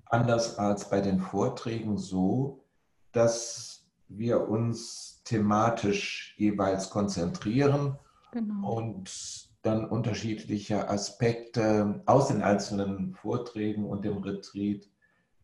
anders 0.06 0.58
als 0.58 0.90
bei 0.90 1.02
den 1.02 1.20
Vorträgen 1.20 1.98
so, 1.98 2.64
dass 3.12 3.86
wir 4.08 4.50
uns 4.50 5.22
thematisch 5.24 6.36
jeweils 6.38 6.90
konzentrieren 6.90 7.98
genau. 8.32 8.78
und 8.78 9.50
dann 9.62 9.86
unterschiedliche 9.86 10.90
Aspekte 10.90 12.02
aus 12.06 12.28
den 12.28 12.42
einzelnen 12.42 13.14
Vorträgen 13.14 13.86
und 13.86 14.04
dem 14.04 14.18
Retreat 14.18 14.90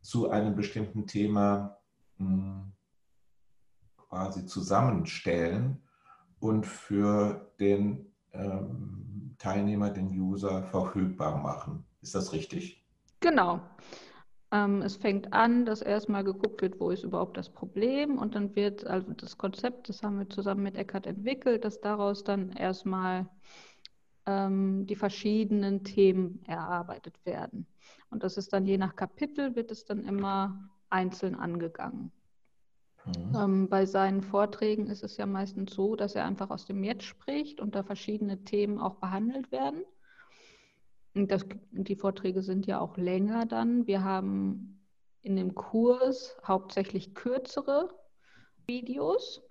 zu 0.02 0.30
einem 0.30 0.56
bestimmten 0.56 1.06
Thema 1.06 1.78
hm, 2.18 2.72
quasi 3.98 4.46
zusammenstellen 4.46 5.84
und 6.40 6.66
für 6.66 7.52
den 7.60 8.12
ähm, 8.34 9.36
Teilnehmer, 9.38 9.92
den 9.92 10.08
User 10.08 10.64
verfügbar 10.64 11.38
machen. 11.38 11.86
Ist 12.02 12.16
das 12.16 12.34
richtig? 12.34 12.87
Genau. 13.20 13.62
Ähm, 14.52 14.82
es 14.82 14.96
fängt 14.96 15.34
an, 15.34 15.66
dass 15.66 15.82
erstmal 15.82 16.24
geguckt 16.24 16.62
wird, 16.62 16.80
wo 16.80 16.90
ist 16.90 17.04
überhaupt 17.04 17.36
das 17.36 17.50
Problem 17.50 18.18
und 18.18 18.36
dann 18.36 18.56
wird 18.56 18.88
also 18.88 19.12
das 19.14 19.38
Konzept, 19.38 19.90
das 19.90 20.04
haben 20.04 20.20
wir 20.20 20.30
zusammen 20.30 20.64
mit 20.64 20.78
Eckart 20.78 21.06
entwickelt, 21.06 21.66
dass 21.66 21.82
daraus 21.82 22.24
dann 22.24 22.52
erstmal 22.52 23.28
ähm, 24.26 24.86
die 24.86 24.96
verschiedenen 24.96 25.84
Themen 25.84 26.44
erarbeitet 26.46 27.26
werden. 27.26 27.68
Und 28.10 28.24
das 28.24 28.38
ist 28.38 28.54
dann 28.54 28.66
je 28.66 28.78
nach 28.78 28.96
Kapitel, 28.96 29.56
wird 29.56 29.72
es 29.72 29.84
dann 29.84 30.06
immer 30.06 30.70
einzeln 30.90 31.36
angegangen. 31.36 32.12
Mhm. 33.06 33.36
Ähm, 33.36 33.70
bei 33.70 33.86
seinen 33.86 34.22
Vorträgen 34.22 34.88
ist 34.88 35.04
es 35.04 35.18
ja 35.18 35.26
meistens 35.26 35.74
so, 35.74 35.96
dass 35.98 36.16
er 36.16 36.26
einfach 36.26 36.50
aus 36.50 36.66
dem 36.66 36.84
Jetzt 36.84 37.04
spricht 37.04 37.60
und 37.60 37.76
da 37.76 37.84
verschiedene 37.84 38.44
Themen 38.44 38.80
auch 38.80 38.96
behandelt 38.96 39.52
werden. 39.52 39.84
Das, 41.26 41.46
die 41.72 41.96
Vorträge 41.96 42.44
sind 42.44 42.68
ja 42.68 42.80
auch 42.80 42.98
länger 42.98 43.46
dann. 43.46 43.88
Wir 43.88 44.04
haben 44.04 44.80
in 45.22 45.36
dem 45.36 45.56
Kurs 45.56 46.38
hauptsächlich 46.46 47.16
kürzere 47.16 47.90
Videos, 48.68 49.42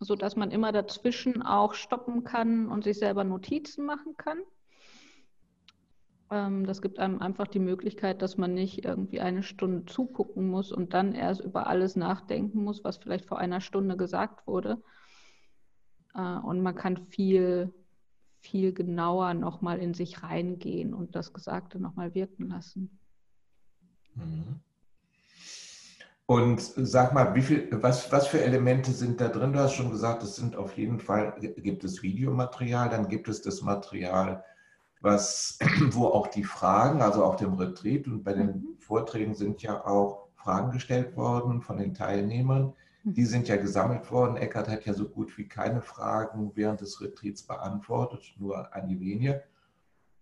sodass 0.00 0.34
man 0.36 0.50
immer 0.50 0.72
dazwischen 0.72 1.42
auch 1.42 1.74
stoppen 1.74 2.24
kann 2.24 2.68
und 2.68 2.84
sich 2.84 2.98
selber 2.98 3.22
Notizen 3.22 3.86
machen 3.86 4.16
kann. 4.16 4.38
Ähm, 6.30 6.66
das 6.66 6.82
gibt 6.82 6.98
einem 6.98 7.20
einfach 7.20 7.46
die 7.46 7.60
Möglichkeit, 7.60 8.22
dass 8.22 8.36
man 8.36 8.54
nicht 8.54 8.84
irgendwie 8.84 9.20
eine 9.20 9.42
Stunde 9.42 9.84
zugucken 9.84 10.48
muss 10.48 10.72
und 10.72 10.94
dann 10.94 11.14
erst 11.14 11.42
über 11.42 11.66
alles 11.66 11.96
nachdenken 11.96 12.64
muss, 12.64 12.82
was 12.82 12.96
vielleicht 12.98 13.26
vor 13.26 13.38
einer 13.38 13.60
Stunde 13.60 13.96
gesagt 13.96 14.46
wurde. 14.46 14.82
Äh, 16.14 16.38
und 16.38 16.62
man 16.62 16.74
kann 16.74 16.96
viel 16.96 17.72
viel 18.44 18.72
genauer 18.72 19.34
nochmal 19.34 19.78
in 19.78 19.94
sich 19.94 20.22
reingehen 20.22 20.92
und 20.92 21.16
das 21.16 21.32
Gesagte 21.32 21.80
nochmal 21.80 22.14
wirken 22.14 22.48
lassen. 22.48 22.98
Mhm. 24.14 24.60
Und 26.26 26.60
sag 26.60 27.12
mal, 27.12 27.34
wie 27.34 27.42
viel, 27.42 27.68
was, 27.70 28.10
was 28.10 28.26
für 28.28 28.42
Elemente 28.42 28.92
sind 28.92 29.20
da 29.20 29.28
drin? 29.28 29.52
Du 29.52 29.58
hast 29.58 29.74
schon 29.74 29.90
gesagt, 29.90 30.22
es 30.22 30.36
sind 30.36 30.56
auf 30.56 30.76
jeden 30.78 30.98
Fall, 30.98 31.34
gibt 31.38 31.84
es 31.84 32.02
Videomaterial, 32.02 32.88
dann 32.88 33.08
gibt 33.08 33.28
es 33.28 33.42
das 33.42 33.60
Material, 33.60 34.42
was, 35.00 35.58
wo 35.90 36.06
auch 36.06 36.28
die 36.28 36.44
Fragen, 36.44 37.02
also 37.02 37.24
auf 37.24 37.36
dem 37.36 37.54
Retreat 37.54 38.06
und 38.06 38.24
bei 38.24 38.32
den 38.32 38.46
mhm. 38.46 38.76
Vorträgen 38.78 39.34
sind 39.34 39.62
ja 39.62 39.84
auch 39.84 40.28
Fragen 40.34 40.70
gestellt 40.70 41.16
worden 41.16 41.62
von 41.62 41.78
den 41.78 41.94
Teilnehmern. 41.94 42.74
Die 43.04 43.20
mhm. 43.20 43.26
sind 43.26 43.48
ja 43.48 43.56
gesammelt 43.56 44.10
worden. 44.10 44.36
Eckert 44.36 44.68
hat 44.68 44.86
ja 44.86 44.94
so 44.94 45.08
gut 45.08 45.36
wie 45.36 45.46
keine 45.46 45.82
Fragen 45.82 46.52
während 46.54 46.80
des 46.80 47.00
Retreats 47.00 47.42
beantwortet, 47.42 48.34
nur 48.38 48.72
einige 48.74 49.00
wenige. 49.00 49.44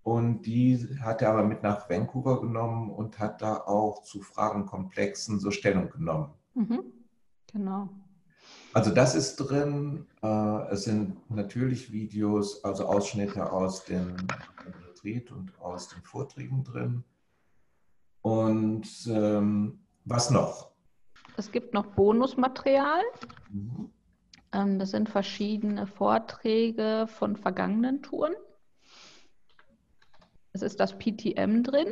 Und 0.03 0.43
die 0.43 0.99
hat 1.01 1.23
er 1.23 1.31
aber 1.31 1.45
mit 1.45 1.63
nach 1.63 1.89
Vancouver 1.89 2.41
genommen 2.41 2.91
und 2.91 3.21
hat 3.21 3.41
da 3.41 3.59
auch 3.59 4.03
zu 4.03 4.21
Fragenkomplexen 4.21 5.39
so 5.39 5.53
Stellung 5.53 5.91
genommen. 5.91 6.33
Mhm. 6.55 6.83
Genau. 7.53 7.89
Also 8.75 8.91
das 8.93 9.15
ist 9.15 9.37
drin. 9.37 10.07
Äh, 10.21 10.73
es 10.73 10.85
sind 10.85 11.31
natürlich 11.31 11.93
Videos, 11.93 12.65
also 12.65 12.87
Ausschnitte 12.87 13.53
aus 13.53 13.85
dem 13.85 14.17
Retreat 14.89 15.31
und 15.31 15.53
aus 15.61 15.89
den 15.89 16.03
Vorträgen 16.03 16.65
drin. 16.65 17.05
Und 18.23 18.89
ähm, 19.07 19.79
was 20.05 20.31
noch? 20.31 20.72
Es 21.37 21.51
gibt 21.51 21.75
noch 21.75 21.87
Bonusmaterial. 21.87 23.03
Mhm. 23.51 23.91
Ähm, 24.53 24.79
das 24.79 24.91
sind 24.91 25.09
verschiedene 25.09 25.87
Vorträge 25.87 27.07
von 27.09 27.37
vergangenen 27.37 28.03
Touren. 28.03 28.35
Es 30.53 30.63
ist 30.63 30.81
das 30.81 30.99
PTM 30.99 31.63
drin, 31.63 31.91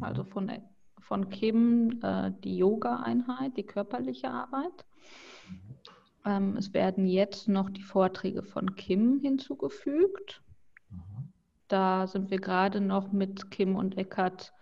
also 0.00 0.24
von, 0.24 0.52
von 0.98 1.30
Kim 1.30 1.98
äh, 2.02 2.32
die 2.44 2.58
Yoga-Einheit, 2.58 3.56
die 3.56 3.64
körperliche 3.64 4.30
Arbeit. 4.30 4.84
Ähm, 6.26 6.56
es 6.58 6.74
werden 6.74 7.06
jetzt 7.06 7.48
noch 7.48 7.70
die 7.70 7.82
Vorträge 7.82 8.42
von 8.42 8.76
Kim 8.76 9.20
hinzugefügt. 9.20 10.42
Da 11.68 12.06
sind 12.06 12.30
wir 12.30 12.40
gerade 12.40 12.80
noch 12.82 13.10
mit 13.12 13.50
Kim 13.50 13.76
und 13.76 13.96
Eckert 13.96 14.52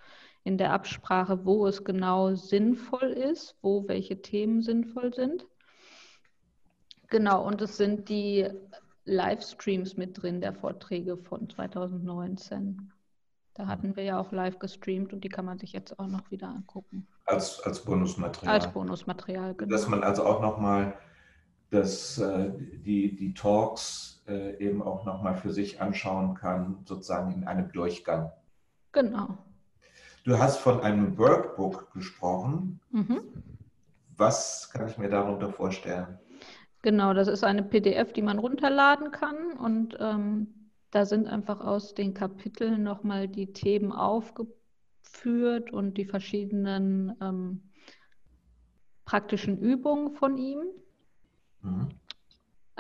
in 0.49 0.57
der 0.57 0.73
Absprache, 0.73 1.45
wo 1.45 1.67
es 1.67 1.85
genau 1.85 2.35
sinnvoll 2.35 3.11
ist, 3.11 3.55
wo 3.61 3.87
welche 3.87 4.23
Themen 4.23 4.63
sinnvoll 4.63 5.13
sind. 5.13 5.47
Genau, 7.11 7.47
und 7.47 7.61
es 7.61 7.77
sind 7.77 8.09
die 8.09 8.49
Livestreams 9.05 9.99
mit 9.99 10.23
drin 10.23 10.41
der 10.41 10.55
Vorträge 10.55 11.19
von 11.19 11.51
2019. 11.51 12.91
Da 13.53 13.67
hatten 13.67 13.95
wir 13.95 14.05
ja 14.05 14.19
auch 14.19 14.33
live 14.33 14.59
gestreamt 14.59 15.13
und 15.13 15.23
die 15.23 15.29
kann 15.29 15.45
man 15.45 15.59
sich 15.59 15.73
jetzt 15.73 15.99
auch 15.99 16.07
noch 16.07 16.31
wieder 16.31 16.49
angucken. 16.49 17.07
Als, 17.27 17.61
als 17.61 17.85
Bonusmaterial. 17.85 18.55
Als 18.55 18.73
Bonusmaterial, 18.73 19.55
genau. 19.55 19.71
Dass 19.71 19.87
man 19.87 20.03
also 20.03 20.25
auch 20.25 20.41
nochmal 20.41 20.95
dass, 21.71 22.17
äh, 22.17 22.51
die, 22.57 23.15
die 23.15 23.35
Talks 23.35 24.25
äh, 24.27 24.57
eben 24.65 24.83
auch 24.83 25.05
nochmal 25.05 25.37
für 25.37 25.53
sich 25.53 25.83
anschauen 25.83 26.35
kann, 26.35 26.79
sozusagen 26.87 27.33
in 27.33 27.45
einem 27.45 27.71
Durchgang. 27.71 28.33
Genau. 28.93 29.37
Du 30.25 30.39
hast 30.39 30.59
von 30.59 30.81
einem 30.81 31.17
Workbook 31.17 31.93
gesprochen. 31.93 32.81
Mhm. 32.91 33.21
Was 34.17 34.71
kann 34.71 34.89
ich 34.89 34.99
mir 34.99 35.09
darunter 35.09 35.51
vorstellen? 35.53 36.19
Genau, 36.83 37.13
das 37.15 37.29
ist 37.29 37.45
eine 37.45 37.63
PDF, 37.63 38.13
die 38.13 38.23
man 38.23 38.39
runterladen 38.39 39.11
kann 39.11 39.53
und 39.59 39.97
ähm, 40.01 40.71
da 40.91 41.05
sind 41.05 41.27
einfach 41.27 41.61
aus 41.61 41.95
den 41.95 42.15
Kapiteln 42.15 42.83
nochmal 42.83 43.29
die 43.29 43.53
Themen 43.53 43.93
aufgeführt 43.93 45.73
und 45.73 45.99
die 45.99 46.07
verschiedenen 46.07 47.17
ähm, 47.21 47.63
praktischen 49.05 49.59
Übungen 49.59 50.13
von 50.13 50.39
ihm. 50.39 50.61
Mhm. 51.63 51.89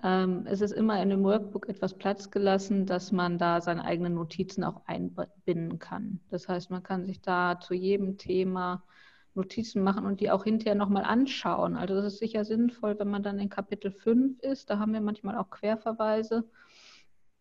Ähm, 0.02 0.46
es 0.46 0.60
ist 0.60 0.72
immer 0.72 1.02
in 1.02 1.10
dem 1.10 1.24
Workbook 1.24 1.68
etwas 1.68 1.94
Platz 1.94 2.30
gelassen, 2.30 2.86
dass 2.86 3.10
man 3.12 3.38
da 3.38 3.60
seine 3.60 3.84
eigenen 3.84 4.14
Notizen 4.14 4.64
auch 4.64 4.82
einbinden 4.86 5.78
kann. 5.78 6.20
Das 6.30 6.48
heißt, 6.48 6.70
man 6.70 6.82
kann 6.82 7.04
sich 7.04 7.20
da 7.20 7.58
zu 7.60 7.74
jedem 7.74 8.16
Thema 8.16 8.84
Notizen 9.34 9.82
machen 9.82 10.06
und 10.06 10.20
die 10.20 10.30
auch 10.30 10.44
hinterher 10.44 10.74
nochmal 10.74 11.04
anschauen. 11.04 11.76
Also 11.76 11.94
das 11.94 12.14
ist 12.14 12.18
sicher 12.18 12.44
sinnvoll, 12.44 12.98
wenn 12.98 13.08
man 13.08 13.22
dann 13.22 13.38
in 13.38 13.48
Kapitel 13.48 13.90
5 13.90 14.40
ist. 14.40 14.70
Da 14.70 14.78
haben 14.78 14.92
wir 14.92 15.00
manchmal 15.00 15.36
auch 15.36 15.50
Querverweise, 15.50 16.44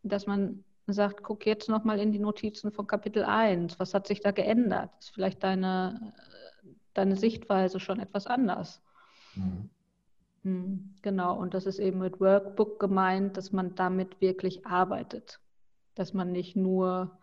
dass 0.03 0.25
man 0.25 0.63
sagt, 0.87 1.23
guck 1.23 1.45
jetzt 1.45 1.69
nochmal 1.69 1.99
in 1.99 2.11
die 2.11 2.19
Notizen 2.19 2.71
von 2.71 2.87
Kapitel 2.87 3.23
1. 3.23 3.79
Was 3.79 3.93
hat 3.93 4.07
sich 4.07 4.21
da 4.21 4.31
geändert? 4.31 4.91
Ist 4.99 5.13
vielleicht 5.13 5.43
deine, 5.43 6.13
deine 6.93 7.15
Sichtweise 7.15 7.79
schon 7.79 7.99
etwas 7.99 8.25
anders? 8.25 8.81
Mhm. 9.35 9.69
Hm, 10.43 10.95
genau, 11.01 11.37
und 11.37 11.53
das 11.53 11.65
ist 11.65 11.79
eben 11.79 11.99
mit 11.99 12.19
Workbook 12.19 12.79
gemeint, 12.79 13.37
dass 13.37 13.51
man 13.51 13.75
damit 13.75 14.21
wirklich 14.21 14.65
arbeitet. 14.65 15.39
Dass 15.95 16.13
man 16.13 16.31
nicht 16.31 16.55
nur 16.55 17.17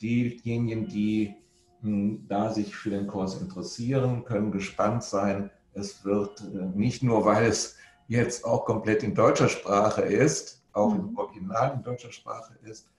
diejenigen, 0.00 0.86
die 0.86 1.34
da 1.82 2.52
sich 2.52 2.74
für 2.74 2.90
den 2.90 3.06
Kurs 3.06 3.40
interessieren, 3.40 4.24
können 4.24 4.52
gespannt 4.52 5.02
sein. 5.02 5.50
Es 5.72 6.04
wird 6.04 6.40
äh, 6.40 6.66
nicht 6.74 7.02
nur, 7.02 7.24
weil 7.24 7.46
es 7.46 7.76
jetzt 8.08 8.44
auch 8.44 8.64
komplett 8.64 9.02
in 9.02 9.14
deutscher 9.14 9.48
Sprache 9.48 10.02
ist, 10.02 10.62
auch 10.72 10.92
mhm. 10.92 11.00
im 11.00 11.18
Original 11.18 11.74
in 11.74 11.82
deutscher 11.82 12.12
Sprache 12.12 12.54
ist, 12.62 12.90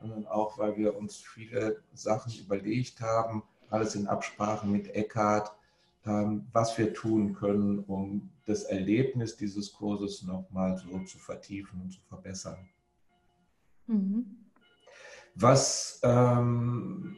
sondern 0.00 0.26
auch, 0.26 0.58
weil 0.58 0.76
wir 0.76 0.96
uns 0.96 1.16
viele 1.16 1.82
Sachen 1.94 2.32
überlegt 2.38 3.00
haben, 3.00 3.42
alles 3.70 3.94
in 3.94 4.06
Absprache 4.06 4.66
mit 4.66 4.94
Eckhart, 4.94 5.52
ähm, 6.06 6.46
was 6.52 6.78
wir 6.78 6.94
tun 6.94 7.34
können, 7.34 7.80
um 7.80 8.30
das 8.46 8.64
Erlebnis 8.64 9.36
dieses 9.36 9.72
Kurses 9.72 10.22
nochmal 10.22 10.76
so 10.76 11.00
zu 11.04 11.18
vertiefen 11.18 11.80
und 11.82 11.90
zu 11.90 12.00
verbessern. 12.08 12.68
Mhm. 13.88 14.44
Was, 15.34 16.00
ähm, 16.02 17.16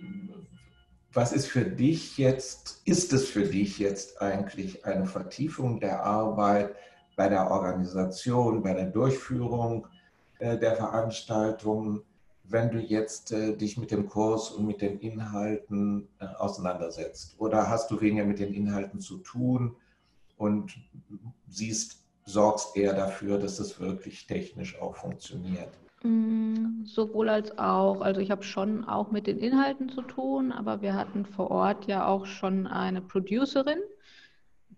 was 1.12 1.32
ist 1.32 1.46
für 1.46 1.64
dich 1.64 2.18
jetzt, 2.18 2.82
ist 2.84 3.12
es 3.12 3.28
für 3.28 3.44
dich 3.44 3.78
jetzt 3.78 4.20
eigentlich 4.22 4.84
eine 4.84 5.06
Vertiefung 5.06 5.80
der 5.80 6.04
Arbeit 6.04 6.74
bei 7.16 7.28
der 7.28 7.50
Organisation, 7.50 8.62
bei 8.62 8.74
der 8.74 8.86
Durchführung 8.86 9.86
äh, 10.38 10.56
der 10.58 10.76
Veranstaltungen, 10.76 12.02
wenn 12.44 12.70
du 12.70 12.78
jetzt 12.78 13.32
äh, 13.32 13.56
dich 13.56 13.76
mit 13.76 13.90
dem 13.90 14.06
Kurs 14.06 14.50
und 14.50 14.66
mit 14.66 14.80
den 14.80 14.98
Inhalten 15.00 16.08
äh, 16.20 16.26
auseinandersetzt? 16.26 17.34
Oder 17.38 17.68
hast 17.68 17.90
du 17.90 18.00
weniger 18.00 18.24
mit 18.24 18.38
den 18.38 18.52
Inhalten 18.54 19.00
zu 19.00 19.18
tun 19.18 19.76
und 20.36 20.78
siehst, 21.48 22.04
sorgst 22.24 22.76
eher 22.76 22.92
dafür, 22.92 23.38
dass 23.38 23.58
es 23.58 23.80
wirklich 23.80 24.26
technisch 24.26 24.80
auch 24.80 24.96
funktioniert? 24.96 25.70
Mm, 26.02 26.84
sowohl 26.84 27.28
als 27.28 27.58
auch. 27.58 28.00
Also 28.00 28.20
ich 28.20 28.30
habe 28.30 28.42
schon 28.42 28.84
auch 28.84 29.10
mit 29.10 29.26
den 29.26 29.38
Inhalten 29.38 29.88
zu 29.88 30.02
tun, 30.02 30.52
aber 30.52 30.80
wir 30.80 30.94
hatten 30.94 31.26
vor 31.26 31.50
Ort 31.50 31.86
ja 31.86 32.06
auch 32.06 32.26
schon 32.26 32.66
eine 32.66 33.02
Producerin, 33.02 33.80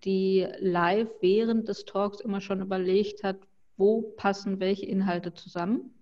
die 0.04 0.46
live 0.58 1.10
während 1.20 1.68
des 1.68 1.84
Talks 1.84 2.20
immer 2.20 2.40
schon 2.40 2.60
überlegt 2.60 3.22
hat, 3.22 3.36
wo 3.76 4.02
passen 4.16 4.58
welche 4.58 4.86
Inhalte 4.86 5.32
zusammen. 5.32 5.94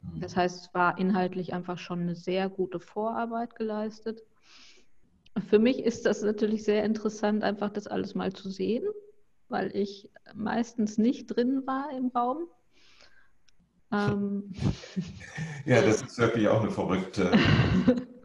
Mhm. 0.00 0.20
Das 0.20 0.36
heißt, 0.36 0.66
es 0.66 0.74
war 0.74 0.98
inhaltlich 0.98 1.52
einfach 1.52 1.78
schon 1.78 2.00
eine 2.00 2.16
sehr 2.16 2.48
gute 2.48 2.80
Vorarbeit 2.80 3.54
geleistet. 3.56 4.22
Für 5.48 5.58
mich 5.58 5.80
ist 5.80 6.06
das 6.06 6.22
natürlich 6.22 6.64
sehr 6.64 6.82
interessant, 6.84 7.44
einfach 7.44 7.70
das 7.70 7.86
alles 7.86 8.14
mal 8.14 8.32
zu 8.32 8.48
sehen, 8.50 8.84
weil 9.48 9.74
ich 9.76 10.08
meistens 10.34 10.96
nicht 10.96 11.26
drin 11.26 11.66
war 11.66 11.90
im 11.94 12.08
Raum. 12.08 12.48
Ähm. 13.92 14.52
Ja, 15.64 15.82
das 15.82 16.00
ist 16.02 16.16
wirklich 16.18 16.46
auch 16.46 16.60
eine 16.60 16.70
verrückte 16.70 17.32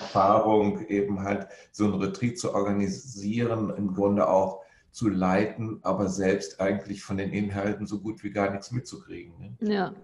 Erfahrung, 0.00 0.86
eben 0.86 1.20
halt 1.20 1.48
so 1.70 1.84
ein 1.84 1.94
Retreat 2.00 2.38
zu 2.38 2.54
organisieren, 2.54 3.74
im 3.76 3.92
Grunde 3.92 4.26
auch 4.26 4.62
zu 4.90 5.10
leiten, 5.10 5.80
aber 5.82 6.08
selbst 6.08 6.58
eigentlich 6.58 7.02
von 7.02 7.18
den 7.18 7.30
Inhalten 7.30 7.86
so 7.86 8.00
gut 8.00 8.24
wie 8.24 8.30
gar 8.30 8.50
nichts 8.50 8.72
mitzukriegen. 8.72 9.38
Ne? 9.38 9.56
Ja, 9.60 9.94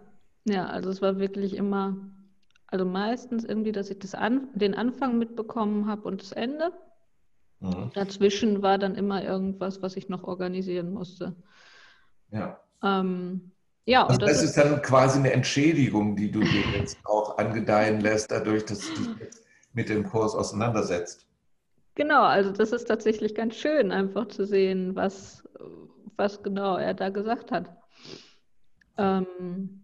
ja, 0.45 0.67
also 0.67 0.91
es 0.91 1.01
war 1.01 1.19
wirklich 1.19 1.57
immer, 1.57 1.97
also 2.67 2.85
meistens 2.85 3.45
irgendwie, 3.45 3.73
dass 3.73 3.89
ich 3.91 3.99
das 4.01 4.15
an, 4.15 4.49
den 4.55 4.75
Anfang 4.75 5.19
mitbekommen 5.19 5.87
habe 5.87 6.03
und 6.03 6.21
das 6.21 6.33
Ende. 6.33 6.73
Mhm. 7.61 7.91
Dazwischen 7.95 8.61
war 8.61 8.77
dann 8.77 8.95
immer 8.95 9.25
irgendwas, 9.25 9.81
was 9.81 9.97
ich 9.97 10.11
noch 10.11 10.25
organisieren 10.25 10.93
musste. 10.93 11.37
Ja. 12.31 12.61
Ähm, 12.83 13.53
ja, 13.85 14.07
also 14.07 14.21
das, 14.21 14.31
das, 14.31 14.43
ist 14.43 14.57
dann 14.57 14.81
quasi 14.83 15.19
eine 15.19 15.33
Entschädigung, 15.33 16.15
die 16.15 16.31
du 16.31 16.41
dir 16.45 16.63
jetzt 16.71 16.99
auch 17.05 17.39
angedeihen 17.39 18.01
lässt, 18.01 18.31
dadurch, 18.31 18.65
dass 18.65 18.89
du 18.89 18.95
dich 18.95 19.09
jetzt 19.19 19.45
mit 19.73 19.89
dem 19.89 20.09
Kurs 20.09 20.35
auseinandersetzt. 20.35 21.27
Genau, 21.95 22.23
also 22.23 22.53
das 22.53 22.73
ist 22.73 22.87
tatsächlich 22.87 23.35
ganz 23.35 23.57
schön, 23.57 23.93
einfach 23.93 24.29
zu 24.29 24.47
sehen, 24.47 24.95
was, 24.95 25.43
was 26.17 26.43
genau 26.43 26.77
er 26.77 26.95
da 26.95 27.11
gesagt 27.11 27.51
hat. 27.51 27.77
Ähm, 28.97 29.83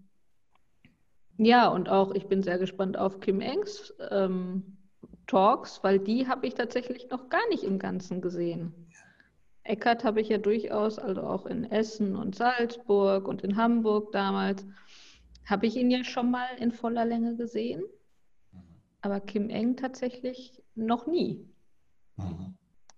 ja, 1.36 1.68
und 1.68 1.88
auch 1.88 2.12
ich 2.14 2.26
bin 2.26 2.42
sehr 2.42 2.58
gespannt 2.58 2.96
auf 2.96 3.20
Kim 3.20 3.40
Engs 3.40 3.94
ähm, 4.10 4.78
Talks, 5.26 5.80
weil 5.82 5.98
die 5.98 6.26
habe 6.26 6.46
ich 6.46 6.54
tatsächlich 6.54 7.10
noch 7.10 7.28
gar 7.28 7.46
nicht 7.50 7.62
im 7.62 7.78
Ganzen 7.78 8.20
gesehen. 8.20 8.87
Eckert 9.68 10.02
habe 10.02 10.20
ich 10.20 10.28
ja 10.28 10.38
durchaus, 10.38 10.98
also 10.98 11.22
auch 11.22 11.46
in 11.46 11.64
Essen 11.64 12.16
und 12.16 12.34
Salzburg 12.34 13.28
und 13.28 13.42
in 13.42 13.56
Hamburg 13.56 14.12
damals, 14.12 14.66
habe 15.44 15.66
ich 15.66 15.76
ihn 15.76 15.90
ja 15.90 16.04
schon 16.04 16.30
mal 16.30 16.48
in 16.58 16.72
voller 16.72 17.04
Länge 17.04 17.36
gesehen. 17.36 17.82
Mhm. 18.52 18.60
Aber 19.02 19.20
Kim 19.20 19.50
Eng 19.50 19.76
tatsächlich 19.76 20.62
noch 20.74 21.06
nie. 21.06 21.46
Mhm. 22.16 22.56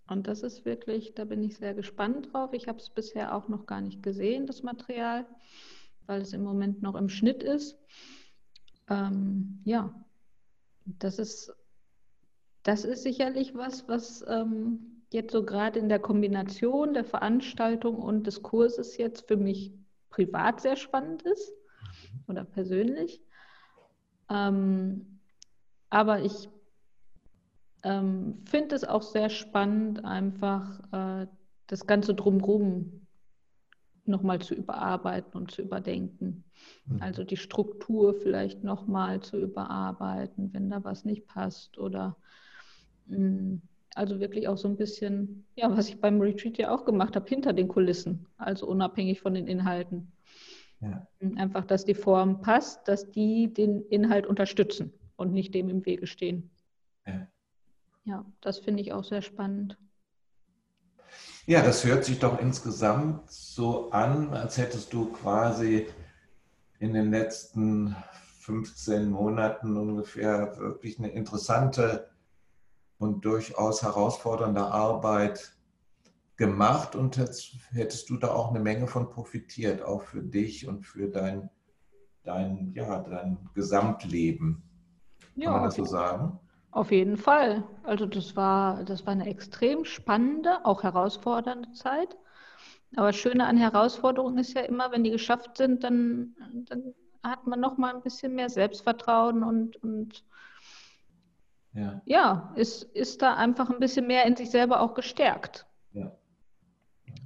Und 0.08 0.26
das 0.26 0.42
ist 0.42 0.64
wirklich, 0.64 1.14
da 1.14 1.24
bin 1.24 1.42
ich 1.42 1.56
sehr 1.56 1.74
gespannt 1.74 2.32
drauf. 2.32 2.52
Ich 2.52 2.66
habe 2.66 2.78
es 2.78 2.90
bisher 2.90 3.34
auch 3.34 3.48
noch 3.48 3.66
gar 3.66 3.80
nicht 3.80 4.02
gesehen, 4.02 4.46
das 4.46 4.62
Material, 4.62 5.26
weil 6.06 6.20
es 6.20 6.32
im 6.32 6.42
Moment 6.42 6.82
noch 6.82 6.96
im 6.96 7.08
Schnitt 7.08 7.42
ist. 7.42 7.78
Ähm, 8.88 9.60
ja, 9.64 9.94
das 10.84 11.18
ist, 11.20 11.52
das 12.64 12.84
ist 12.84 13.04
sicherlich 13.04 13.54
was, 13.54 13.86
was 13.86 14.24
ähm, 14.28 14.99
jetzt 15.12 15.32
so 15.32 15.44
gerade 15.44 15.78
in 15.78 15.88
der 15.88 15.98
Kombination 15.98 16.94
der 16.94 17.04
Veranstaltung 17.04 17.96
und 17.96 18.26
des 18.26 18.42
Kurses 18.42 18.96
jetzt 18.96 19.26
für 19.28 19.36
mich 19.36 19.72
privat 20.08 20.60
sehr 20.60 20.76
spannend 20.76 21.22
ist 21.22 21.52
oder 22.28 22.44
persönlich. 22.44 23.20
Ähm, 24.28 25.20
aber 25.88 26.22
ich 26.22 26.48
ähm, 27.82 28.42
finde 28.44 28.76
es 28.76 28.84
auch 28.84 29.02
sehr 29.02 29.30
spannend, 29.30 30.04
einfach 30.04 30.80
äh, 30.92 31.26
das 31.66 31.86
Ganze 31.86 32.14
drumherum 32.14 33.06
nochmal 34.04 34.40
zu 34.40 34.54
überarbeiten 34.54 35.34
und 35.34 35.50
zu 35.50 35.62
überdenken. 35.62 36.44
Mhm. 36.86 37.02
Also 37.02 37.24
die 37.24 37.36
Struktur 37.36 38.14
vielleicht 38.14 38.64
nochmal 38.64 39.20
zu 39.20 39.38
überarbeiten, 39.38 40.52
wenn 40.52 40.70
da 40.70 40.84
was 40.84 41.04
nicht 41.04 41.26
passt 41.26 41.78
oder 41.78 42.16
mh, 43.06 43.18
mm, 43.18 43.62
also 43.94 44.20
wirklich 44.20 44.48
auch 44.48 44.56
so 44.56 44.68
ein 44.68 44.76
bisschen, 44.76 45.46
ja, 45.56 45.70
was 45.76 45.88
ich 45.88 46.00
beim 46.00 46.20
Retreat 46.20 46.58
ja 46.58 46.74
auch 46.74 46.84
gemacht 46.84 47.16
habe, 47.16 47.28
hinter 47.28 47.52
den 47.52 47.68
Kulissen, 47.68 48.26
also 48.36 48.66
unabhängig 48.66 49.20
von 49.20 49.34
den 49.34 49.46
Inhalten. 49.46 50.12
Ja. 50.80 51.06
Einfach, 51.36 51.64
dass 51.64 51.84
die 51.84 51.94
Form 51.94 52.40
passt, 52.40 52.88
dass 52.88 53.10
die 53.10 53.52
den 53.52 53.84
Inhalt 53.88 54.26
unterstützen 54.26 54.92
und 55.16 55.32
nicht 55.32 55.54
dem 55.54 55.68
im 55.68 55.84
Wege 55.84 56.06
stehen. 56.06 56.50
Ja, 57.06 57.28
ja 58.04 58.24
das 58.40 58.58
finde 58.58 58.82
ich 58.82 58.92
auch 58.92 59.04
sehr 59.04 59.22
spannend. 59.22 59.76
Ja, 61.46 61.62
das 61.62 61.84
hört 61.84 62.04
sich 62.04 62.18
doch 62.18 62.40
insgesamt 62.40 63.30
so 63.30 63.90
an, 63.90 64.30
als 64.30 64.56
hättest 64.56 64.92
du 64.92 65.06
quasi 65.12 65.88
in 66.78 66.94
den 66.94 67.10
letzten 67.10 67.96
15 68.40 69.10
Monaten 69.10 69.76
ungefähr 69.76 70.56
wirklich 70.58 70.98
eine 70.98 71.08
interessante 71.08 72.08
und 73.00 73.24
durchaus 73.24 73.82
herausfordernde 73.82 74.62
Arbeit 74.62 75.56
gemacht 76.36 76.94
und 76.94 77.18
hättest 77.72 78.10
du 78.10 78.16
da 78.18 78.28
auch 78.28 78.50
eine 78.50 78.60
Menge 78.60 78.86
von 78.86 79.08
profitiert, 79.10 79.82
auch 79.82 80.02
für 80.02 80.22
dich 80.22 80.68
und 80.68 80.86
für 80.86 81.08
dein, 81.08 81.50
dein, 82.24 82.72
ja, 82.74 83.00
dein 83.00 83.48
Gesamtleben. 83.54 84.62
Kann 85.34 85.42
ja, 85.42 85.50
man 85.50 85.64
das 85.64 85.74
so 85.74 85.84
sagen? 85.84 86.38
Auf 86.72 86.92
jeden 86.92 87.16
Fall. 87.16 87.64
Also 87.82 88.06
das 88.06 88.36
war, 88.36 88.84
das 88.84 89.06
war 89.06 89.12
eine 89.12 89.28
extrem 89.28 89.84
spannende, 89.84 90.64
auch 90.64 90.82
herausfordernde 90.82 91.72
Zeit. 91.72 92.16
Aber 92.96 93.12
Schöne 93.12 93.46
an 93.46 93.56
Herausforderungen 93.56 94.38
ist 94.38 94.52
ja 94.54 94.62
immer, 94.62 94.92
wenn 94.92 95.04
die 95.04 95.10
geschafft 95.10 95.56
sind, 95.56 95.84
dann, 95.84 96.34
dann 96.68 96.94
hat 97.22 97.46
man 97.46 97.60
noch 97.60 97.78
mal 97.78 97.94
ein 97.94 98.02
bisschen 98.02 98.34
mehr 98.34 98.50
Selbstvertrauen 98.50 99.42
und, 99.42 99.82
und 99.82 100.24
ja, 101.72 102.02
ja 102.04 102.52
ist, 102.56 102.82
ist 102.82 103.22
da 103.22 103.34
einfach 103.34 103.70
ein 103.70 103.80
bisschen 103.80 104.06
mehr 104.06 104.26
in 104.26 104.36
sich 104.36 104.50
selber 104.50 104.80
auch 104.80 104.94
gestärkt. 104.94 105.66
Ja. 105.92 106.12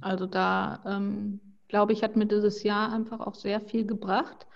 Also 0.01 0.25
da 0.25 0.81
ähm, 0.85 1.39
glaube 1.67 1.93
ich, 1.93 2.03
hat 2.03 2.15
mir 2.15 2.25
dieses 2.25 2.63
Jahr 2.63 2.91
einfach 2.91 3.19
auch 3.19 3.35
sehr 3.35 3.59
viel 3.59 3.85
gebracht, 3.85 4.47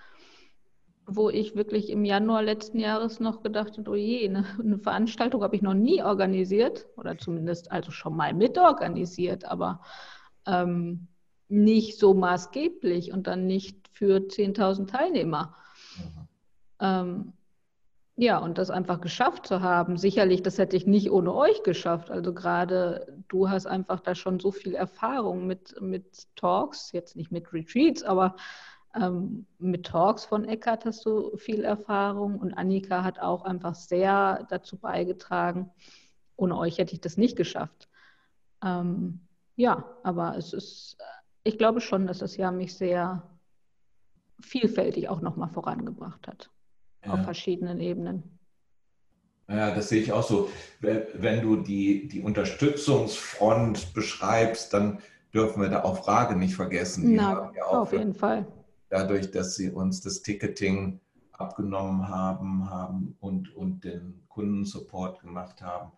wo 1.06 1.28
ich 1.28 1.56
wirklich 1.56 1.90
im 1.90 2.04
Januar 2.04 2.42
letzten 2.42 2.78
Jahres 2.78 3.18
noch 3.18 3.42
gedacht 3.42 3.76
habe, 3.76 3.90
oh 3.90 3.94
je, 3.94 4.28
eine, 4.28 4.44
eine 4.58 4.78
Veranstaltung 4.78 5.42
habe 5.42 5.56
ich 5.56 5.62
noch 5.62 5.74
nie 5.74 6.02
organisiert 6.02 6.86
oder 6.96 7.18
zumindest 7.18 7.72
also 7.72 7.90
schon 7.90 8.16
mal 8.16 8.32
mitorganisiert, 8.32 9.44
aber 9.44 9.80
ähm, 10.46 11.08
nicht 11.48 11.98
so 11.98 12.14
maßgeblich 12.14 13.12
und 13.12 13.26
dann 13.26 13.46
nicht 13.46 13.88
für 13.88 14.18
10.000 14.18 14.86
Teilnehmer. 14.86 15.56
Mhm. 15.96 16.28
Ähm, 16.80 17.32
ja, 18.20 18.36
und 18.36 18.58
das 18.58 18.68
einfach 18.68 19.00
geschafft 19.00 19.46
zu 19.46 19.62
haben. 19.62 19.96
Sicherlich, 19.96 20.42
das 20.42 20.58
hätte 20.58 20.76
ich 20.76 20.86
nicht 20.86 21.10
ohne 21.10 21.34
euch 21.34 21.62
geschafft. 21.62 22.10
Also 22.10 22.34
gerade 22.34 23.16
du 23.28 23.48
hast 23.48 23.64
einfach 23.64 24.00
da 24.00 24.14
schon 24.14 24.38
so 24.38 24.50
viel 24.52 24.74
Erfahrung 24.74 25.46
mit, 25.46 25.80
mit 25.80 26.26
Talks, 26.36 26.92
jetzt 26.92 27.16
nicht 27.16 27.32
mit 27.32 27.50
Retreats, 27.54 28.02
aber 28.02 28.36
ähm, 28.94 29.46
mit 29.58 29.86
Talks 29.86 30.26
von 30.26 30.44
Eckart 30.44 30.84
hast 30.84 31.06
du 31.06 31.34
viel 31.38 31.64
Erfahrung 31.64 32.38
und 32.38 32.52
Annika 32.52 33.04
hat 33.04 33.20
auch 33.20 33.42
einfach 33.42 33.74
sehr 33.74 34.46
dazu 34.50 34.76
beigetragen. 34.76 35.70
Ohne 36.36 36.58
euch 36.58 36.76
hätte 36.76 36.92
ich 36.92 37.00
das 37.00 37.16
nicht 37.16 37.36
geschafft. 37.36 37.88
Ähm, 38.62 39.26
ja, 39.56 39.96
aber 40.02 40.36
es 40.36 40.52
ist, 40.52 40.98
ich 41.42 41.56
glaube 41.56 41.80
schon, 41.80 42.06
dass 42.06 42.18
das 42.18 42.36
Jahr 42.36 42.52
mich 42.52 42.76
sehr 42.76 43.22
vielfältig 44.42 45.08
auch 45.08 45.22
nochmal 45.22 45.48
vorangebracht 45.48 46.28
hat 46.28 46.50
ja. 47.04 47.12
auf 47.12 47.22
verschiedenen 47.22 47.80
Ebenen. 47.80 48.22
Ja, 49.48 49.74
das 49.74 49.88
sehe 49.88 50.00
ich 50.00 50.12
auch 50.12 50.22
so. 50.22 50.48
Wenn 50.80 51.42
du 51.42 51.56
die, 51.56 52.06
die 52.06 52.20
Unterstützungsfront 52.20 53.92
beschreibst, 53.94 54.72
dann 54.72 55.00
dürfen 55.34 55.60
wir 55.60 55.68
da 55.68 55.82
auch 55.82 56.04
Frage 56.04 56.36
nicht 56.36 56.54
vergessen. 56.54 57.14
Na, 57.14 57.52
ja 57.56 57.64
auf 57.64 57.92
jeden 57.92 58.14
Fall. 58.14 58.46
Dadurch, 58.88 59.30
dass 59.30 59.56
sie 59.56 59.70
uns 59.70 60.00
das 60.00 60.22
Ticketing 60.22 61.00
abgenommen 61.32 62.08
haben, 62.08 62.70
haben 62.70 63.16
und, 63.20 63.54
und 63.56 63.84
den 63.84 64.22
Kundensupport 64.28 65.20
gemacht 65.20 65.62
haben, 65.62 65.90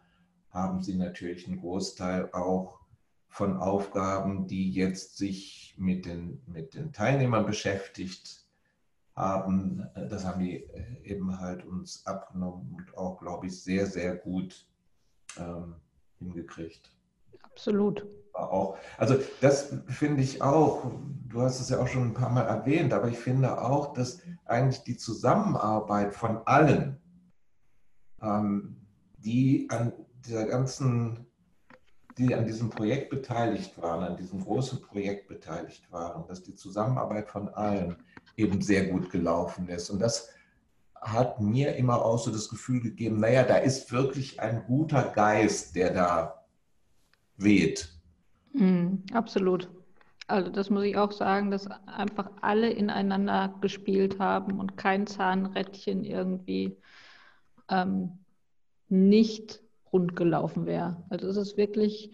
haben 0.51 0.83
sie 0.83 0.97
natürlich 0.97 1.47
einen 1.47 1.61
Großteil 1.61 2.31
auch 2.33 2.81
von 3.29 3.57
Aufgaben, 3.57 4.47
die 4.47 4.71
jetzt 4.71 5.17
sich 5.17 5.75
mit 5.79 6.05
den, 6.05 6.43
mit 6.47 6.75
den 6.75 6.93
Teilnehmern 6.93 7.47
beschäftigt 7.47 8.42
haben. 9.15 9.87
Das 9.95 10.25
haben 10.25 10.41
die 10.41 10.69
eben 11.05 11.39
halt 11.39 11.65
uns 11.65 12.07
abgenommen 12.07 12.75
und 12.77 12.97
auch, 12.97 13.19
glaube 13.19 13.47
ich, 13.47 13.63
sehr, 13.63 13.87
sehr 13.87 14.17
gut 14.17 14.67
ähm, 15.39 15.77
hingekriegt. 16.19 16.91
Absolut. 17.43 18.07
Auch, 18.33 18.79
also 18.97 19.17
das 19.41 19.75
finde 19.89 20.23
ich 20.23 20.41
auch, 20.41 20.91
du 21.29 21.43
hast 21.43 21.61
es 21.61 21.69
ja 21.69 21.79
auch 21.79 21.89
schon 21.89 22.09
ein 22.09 22.15
paar 22.15 22.31
Mal 22.31 22.47
erwähnt, 22.47 22.93
aber 22.95 23.09
ich 23.09 23.19
finde 23.19 23.61
auch, 23.61 23.93
dass 23.93 24.23
eigentlich 24.47 24.83
die 24.85 24.97
Zusammenarbeit 24.97 26.15
von 26.15 26.39
allen, 26.47 26.99
ähm, 28.23 28.77
die 29.19 29.69
an 29.71 29.93
dieser 30.25 30.47
ganzen, 30.47 31.27
die 32.17 32.35
an 32.35 32.47
diesem 32.47 32.71
Projekt 32.71 33.11
beteiligt 33.11 33.81
waren, 33.81 34.03
an 34.03 34.17
diesem 34.17 34.43
großen 34.43 34.81
Projekt 34.81 35.29
beteiligt 35.29 35.91
waren, 35.93 36.27
dass 36.27 36.43
die 36.43 36.55
Zusammenarbeit 36.55 37.29
von 37.29 37.49
allen 37.51 37.97
eben 38.37 38.61
sehr 38.61 38.87
gut 38.87 39.11
gelaufen 39.11 39.69
ist. 39.69 39.91
Und 39.91 40.01
das 40.01 40.31
hat 41.01 41.41
mir 41.41 41.75
immer 41.77 42.05
auch 42.05 42.19
so 42.19 42.31
das 42.31 42.49
Gefühl 42.49 42.81
gegeben, 42.81 43.19
naja, 43.19 43.43
da 43.43 43.57
ist 43.57 43.91
wirklich 43.93 44.41
ein 44.41 44.65
guter 44.67 45.03
Geist, 45.03 45.75
der 45.75 45.93
da 45.93 46.45
weht. 47.37 47.93
Mm, 48.53 48.97
absolut. 49.13 49.69
Also 50.29 50.51
das 50.51 50.71
muss 50.71 50.85
ich 50.85 50.97
auch 50.97 51.13
sagen, 51.13 51.51
dass 51.51 51.67
einfach 51.87 52.31
alle 52.41 52.71
ineinander 52.71 53.55
gespielt 53.61 54.19
haben 54.19 54.61
und 54.61 54.77
kein 54.77 55.07
Zahnrädchen 55.07 56.05
irgendwie 56.05 56.77
ähm, 57.69 58.19
nicht 58.89 59.61
rund 59.93 60.17
gelaufen 60.17 60.67
wäre. 60.67 61.03
Also 61.11 61.29
es 61.29 61.37
ist 61.37 61.57
wirklich, 61.57 62.13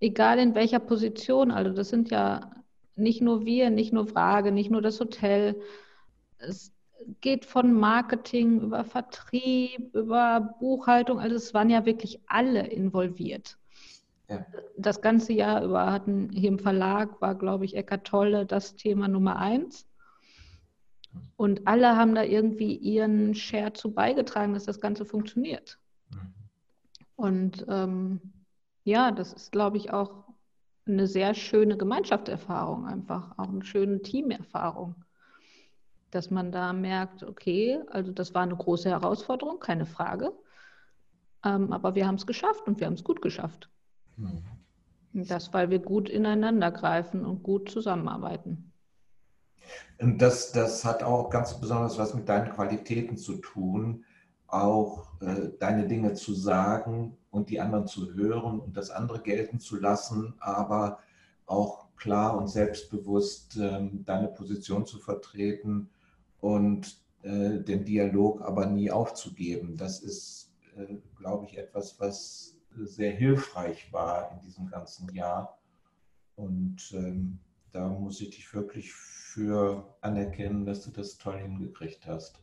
egal 0.00 0.38
in 0.38 0.54
welcher 0.54 0.78
Position, 0.78 1.50
also 1.50 1.72
das 1.72 1.88
sind 1.88 2.10
ja 2.10 2.63
nicht 2.96 3.22
nur 3.22 3.44
wir, 3.44 3.70
nicht 3.70 3.92
nur 3.92 4.06
Frage, 4.06 4.52
nicht 4.52 4.70
nur 4.70 4.82
das 4.82 5.00
Hotel. 5.00 5.60
Es 6.38 6.72
geht 7.20 7.44
von 7.44 7.72
Marketing 7.72 8.60
über 8.60 8.84
Vertrieb, 8.84 9.94
über 9.94 10.56
Buchhaltung, 10.60 11.18
also 11.18 11.36
es 11.36 11.54
waren 11.54 11.70
ja 11.70 11.84
wirklich 11.84 12.20
alle 12.26 12.66
involviert. 12.66 13.58
Ja. 14.28 14.46
Das 14.78 15.02
ganze 15.02 15.32
Jahr 15.32 15.62
über 15.64 15.92
hatten 15.92 16.30
hier 16.30 16.48
im 16.48 16.58
Verlag, 16.58 17.20
war, 17.20 17.34
glaube 17.34 17.64
ich, 17.64 17.76
Eckart 17.76 18.06
Tolle 18.06 18.46
das 18.46 18.74
Thema 18.74 19.08
Nummer 19.08 19.36
eins. 19.36 19.86
Und 21.36 21.66
alle 21.66 21.96
haben 21.96 22.14
da 22.14 22.22
irgendwie 22.22 22.74
ihren 22.74 23.34
Share 23.34 23.72
zu 23.72 23.92
beigetragen, 23.92 24.54
dass 24.54 24.64
das 24.64 24.80
Ganze 24.80 25.04
funktioniert. 25.04 25.78
Mhm. 26.10 26.34
Und 27.16 27.66
ähm, 27.68 28.20
ja, 28.84 29.12
das 29.12 29.32
ist, 29.32 29.52
glaube 29.52 29.76
ich, 29.76 29.92
auch 29.92 30.23
eine 30.86 31.06
sehr 31.06 31.34
schöne 31.34 31.76
Gemeinschaftserfahrung, 31.76 32.86
einfach 32.86 33.38
auch 33.38 33.48
eine 33.48 33.64
schöne 33.64 34.02
Teamerfahrung. 34.02 34.94
Dass 36.10 36.30
man 36.30 36.52
da 36.52 36.72
merkt, 36.72 37.22
okay, 37.22 37.80
also 37.88 38.12
das 38.12 38.34
war 38.34 38.42
eine 38.42 38.56
große 38.56 38.88
Herausforderung, 38.90 39.58
keine 39.60 39.86
Frage. 39.86 40.32
Ähm, 41.44 41.72
aber 41.72 41.94
wir 41.94 42.06
haben 42.06 42.14
es 42.16 42.26
geschafft 42.26 42.66
und 42.66 42.80
wir 42.80 42.86
haben 42.86 42.94
es 42.94 43.04
gut 43.04 43.20
geschafft. 43.22 43.70
Mhm. 44.16 44.42
Das, 45.12 45.52
weil 45.52 45.70
wir 45.70 45.78
gut 45.78 46.08
ineinander 46.08 46.70
greifen 46.70 47.24
und 47.24 47.42
gut 47.42 47.70
zusammenarbeiten. 47.70 48.72
Und 49.98 50.20
das, 50.20 50.52
das 50.52 50.84
hat 50.84 51.02
auch 51.02 51.30
ganz 51.30 51.60
besonders 51.60 51.98
was 51.98 52.14
mit 52.14 52.28
deinen 52.28 52.50
Qualitäten 52.50 53.16
zu 53.16 53.36
tun, 53.36 54.04
auch 54.46 55.20
äh, 55.20 55.50
deine 55.58 55.86
Dinge 55.86 56.14
zu 56.14 56.34
sagen 56.34 57.16
und 57.30 57.50
die 57.50 57.60
anderen 57.60 57.86
zu 57.86 58.14
hören 58.14 58.60
und 58.60 58.76
das 58.76 58.90
andere 58.90 59.20
gelten 59.20 59.58
zu 59.58 59.76
lassen, 59.76 60.34
aber 60.38 60.98
auch 61.46 61.88
klar 61.96 62.36
und 62.36 62.48
selbstbewusst 62.48 63.56
äh, 63.56 63.88
deine 64.04 64.28
Position 64.28 64.86
zu 64.86 64.98
vertreten 64.98 65.90
und 66.40 66.98
äh, 67.22 67.60
den 67.60 67.84
Dialog 67.84 68.42
aber 68.42 68.66
nie 68.66 68.90
aufzugeben. 68.90 69.76
Das 69.76 70.00
ist, 70.00 70.52
äh, 70.76 70.96
glaube 71.16 71.46
ich, 71.46 71.58
etwas, 71.58 71.98
was 71.98 72.56
sehr 72.76 73.12
hilfreich 73.12 73.92
war 73.92 74.32
in 74.32 74.40
diesem 74.40 74.68
ganzen 74.68 75.08
Jahr. 75.14 75.58
Und 76.36 76.92
ähm, 76.92 77.38
da 77.72 77.88
muss 77.88 78.20
ich 78.20 78.30
dich 78.30 78.52
wirklich 78.54 78.92
für 78.92 79.96
anerkennen, 80.00 80.66
dass 80.66 80.82
du 80.82 80.90
das 80.90 81.16
toll 81.18 81.38
hingekriegt 81.38 82.06
hast. 82.06 82.40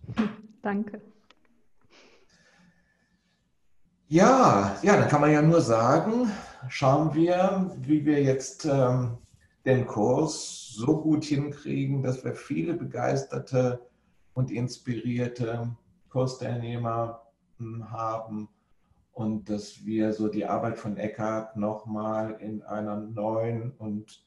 Danke. 0.61 1.01
Ja, 4.11 4.75
ja, 4.83 4.97
dann 4.97 5.07
kann 5.07 5.21
man 5.21 5.31
ja 5.31 5.41
nur 5.41 5.61
sagen, 5.61 6.29
schauen 6.67 7.13
wir, 7.13 7.71
wie 7.77 8.03
wir 8.05 8.21
jetzt 8.21 8.65
ähm, 8.65 9.17
den 9.65 9.87
Kurs 9.87 10.73
so 10.75 11.01
gut 11.01 11.23
hinkriegen, 11.23 12.03
dass 12.03 12.21
wir 12.25 12.35
viele 12.35 12.73
begeisterte 12.73 13.79
und 14.33 14.51
inspirierte 14.51 15.77
Kursteilnehmer 16.09 17.21
hm, 17.57 17.89
haben 17.89 18.49
und 19.13 19.49
dass 19.49 19.85
wir 19.85 20.11
so 20.11 20.27
die 20.27 20.45
Arbeit 20.45 20.77
von 20.77 20.97
Eckhart 20.97 21.55
nochmal 21.55 22.35
in 22.41 22.63
einer 22.63 22.97
neuen 22.97 23.71
und 23.77 24.25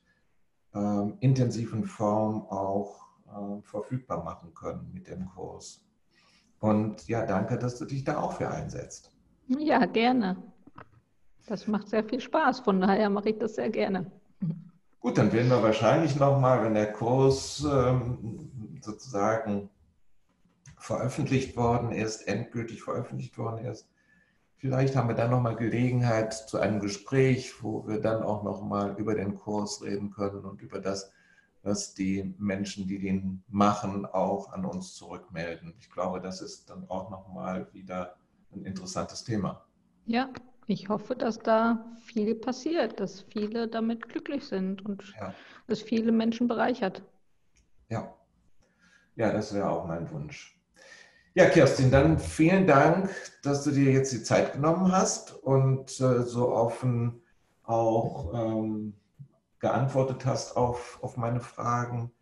ähm, 0.75 1.19
intensiven 1.21 1.85
Form 1.85 2.47
auch 2.47 3.03
äh, 3.27 3.61
verfügbar 3.61 4.25
machen 4.25 4.55
können 4.55 4.91
mit 4.95 5.09
dem 5.09 5.29
Kurs. 5.29 5.85
Und 6.61 7.07
ja, 7.07 7.27
danke, 7.27 7.59
dass 7.59 7.77
du 7.77 7.85
dich 7.85 8.03
da 8.03 8.23
auch 8.23 8.33
für 8.33 8.51
einsetzt. 8.51 9.14
Ja, 9.49 9.85
gerne. 9.87 10.37
Das 11.47 11.67
macht 11.67 11.89
sehr 11.89 12.05
viel 12.05 12.21
Spaß, 12.21 12.61
von 12.61 12.81
daher 12.81 13.11
mache 13.11 13.31
ich 13.31 13.39
das 13.39 13.55
sehr 13.55 13.71
gerne. 13.71 14.11
Gut, 15.01 15.19
dann 15.19 15.33
werden 15.33 15.51
wir 15.51 15.63
wahrscheinlich 15.63 16.17
nochmal, 16.17 16.65
wenn 16.65 16.75
der 16.75 16.93
Kurs 16.93 17.67
ähm, 17.71 18.79
sozusagen 18.81 19.69
veröffentlicht 20.79 21.57
worden 21.57 21.93
ist, 21.93 22.27
endgültig 22.27 22.83
veröffentlicht 22.83 23.37
worden 23.37 23.67
ist, 23.67 23.87
Vielleicht 24.65 24.97
haben 24.97 25.09
wir 25.09 25.15
dann 25.15 25.31
nochmal 25.31 25.57
Gelegenheit 25.57 26.33
zu 26.33 26.59
einem 26.59 26.81
Gespräch, 26.81 27.63
wo 27.63 27.87
wir 27.87 28.01
dann 28.01 28.23
auch 28.23 28.43
nochmal 28.43 28.95
über 28.97 29.15
den 29.15 29.35
Kurs 29.35 29.83
reden 29.83 30.11
können 30.11 30.43
und 30.43 30.63
über 30.63 30.79
das, 30.79 31.13
was 31.63 31.93
die 31.93 32.35
Menschen, 32.39 32.89
die 32.89 32.99
den 32.99 33.45
machen, 33.47 34.07
auch 34.07 34.55
an 34.55 34.65
uns 34.65 34.95
zurückmelden. 34.95 35.75
Ich 35.81 35.91
glaube, 35.91 36.23
das 36.23 36.41
ist 36.41 36.71
dann 36.71 36.89
auch 36.89 37.11
nochmal 37.11 37.69
wieder 37.75 38.17
ein 38.55 38.65
interessantes 38.65 39.25
Thema. 39.25 39.65
Ja, 40.07 40.31
ich 40.67 40.89
hoffe, 40.89 41.15
dass 41.15 41.39
da 41.39 41.85
viel 42.05 42.35
passiert, 42.35 43.01
dass 43.01 43.23
viele 43.23 43.69
damit 43.69 44.09
glücklich 44.09 44.45
sind 44.45 44.85
und 44.85 45.15
ja. 45.19 45.35
dass 45.67 45.83
viele 45.83 46.13
Menschen 46.13 46.49
bereichert. 46.49 47.03
Ja, 47.89 48.15
ja, 49.17 49.33
das 49.33 49.55
wäre 49.55 49.71
auch 49.71 49.87
mein 49.87 50.11
Wunsch. 50.11 50.59
Ja, 51.35 51.47
Kerstin, 51.47 51.91
dann 51.91 52.19
vielen 52.19 52.67
Dank, 52.67 53.11
dass 53.43 53.65
du 53.65 53.71
dir 53.71 53.93
jetzt 53.93 54.13
die 54.13 54.23
Zeit 54.23 54.53
genommen 54.55 54.93
hast 54.93 55.33
und 55.43 55.91
äh, 56.01 56.23
so 56.23 56.53
offen 56.53 57.23
auch 57.65 58.33
ähm, 58.35 58.95
geantwortet 59.59 60.27
hast 60.27 60.57
auf, 60.57 60.99
auf 61.03 61.17
meine 61.17 61.41
Fragen. 61.41 62.13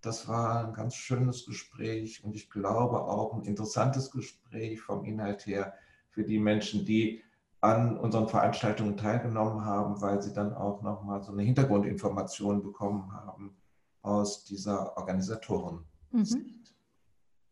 Das 0.00 0.28
war 0.28 0.66
ein 0.66 0.72
ganz 0.72 0.94
schönes 0.94 1.44
Gespräch 1.44 2.24
und 2.24 2.34
ich 2.34 2.48
glaube 2.50 3.02
auch 3.02 3.34
ein 3.34 3.42
interessantes 3.42 4.10
Gespräch 4.10 4.80
vom 4.80 5.04
Inhalt 5.04 5.46
her 5.46 5.74
für 6.10 6.24
die 6.24 6.38
Menschen, 6.38 6.84
die 6.84 7.22
an 7.60 7.98
unseren 7.98 8.28
Veranstaltungen 8.28 8.96
teilgenommen 8.96 9.64
haben, 9.64 10.00
weil 10.00 10.22
sie 10.22 10.32
dann 10.32 10.54
auch 10.54 10.80
nochmal 10.82 11.22
so 11.22 11.32
eine 11.32 11.42
Hintergrundinformation 11.42 12.62
bekommen 12.62 13.12
haben 13.12 13.56
aus 14.02 14.44
dieser 14.44 14.96
Organisatoren. 14.96 15.84
Mhm. 16.10 16.62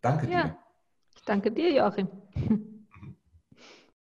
Danke 0.00 0.30
ja. 0.30 0.44
dir. 0.44 0.56
Danke 1.26 1.52
dir, 1.52 1.72
Joachim. 1.72 2.08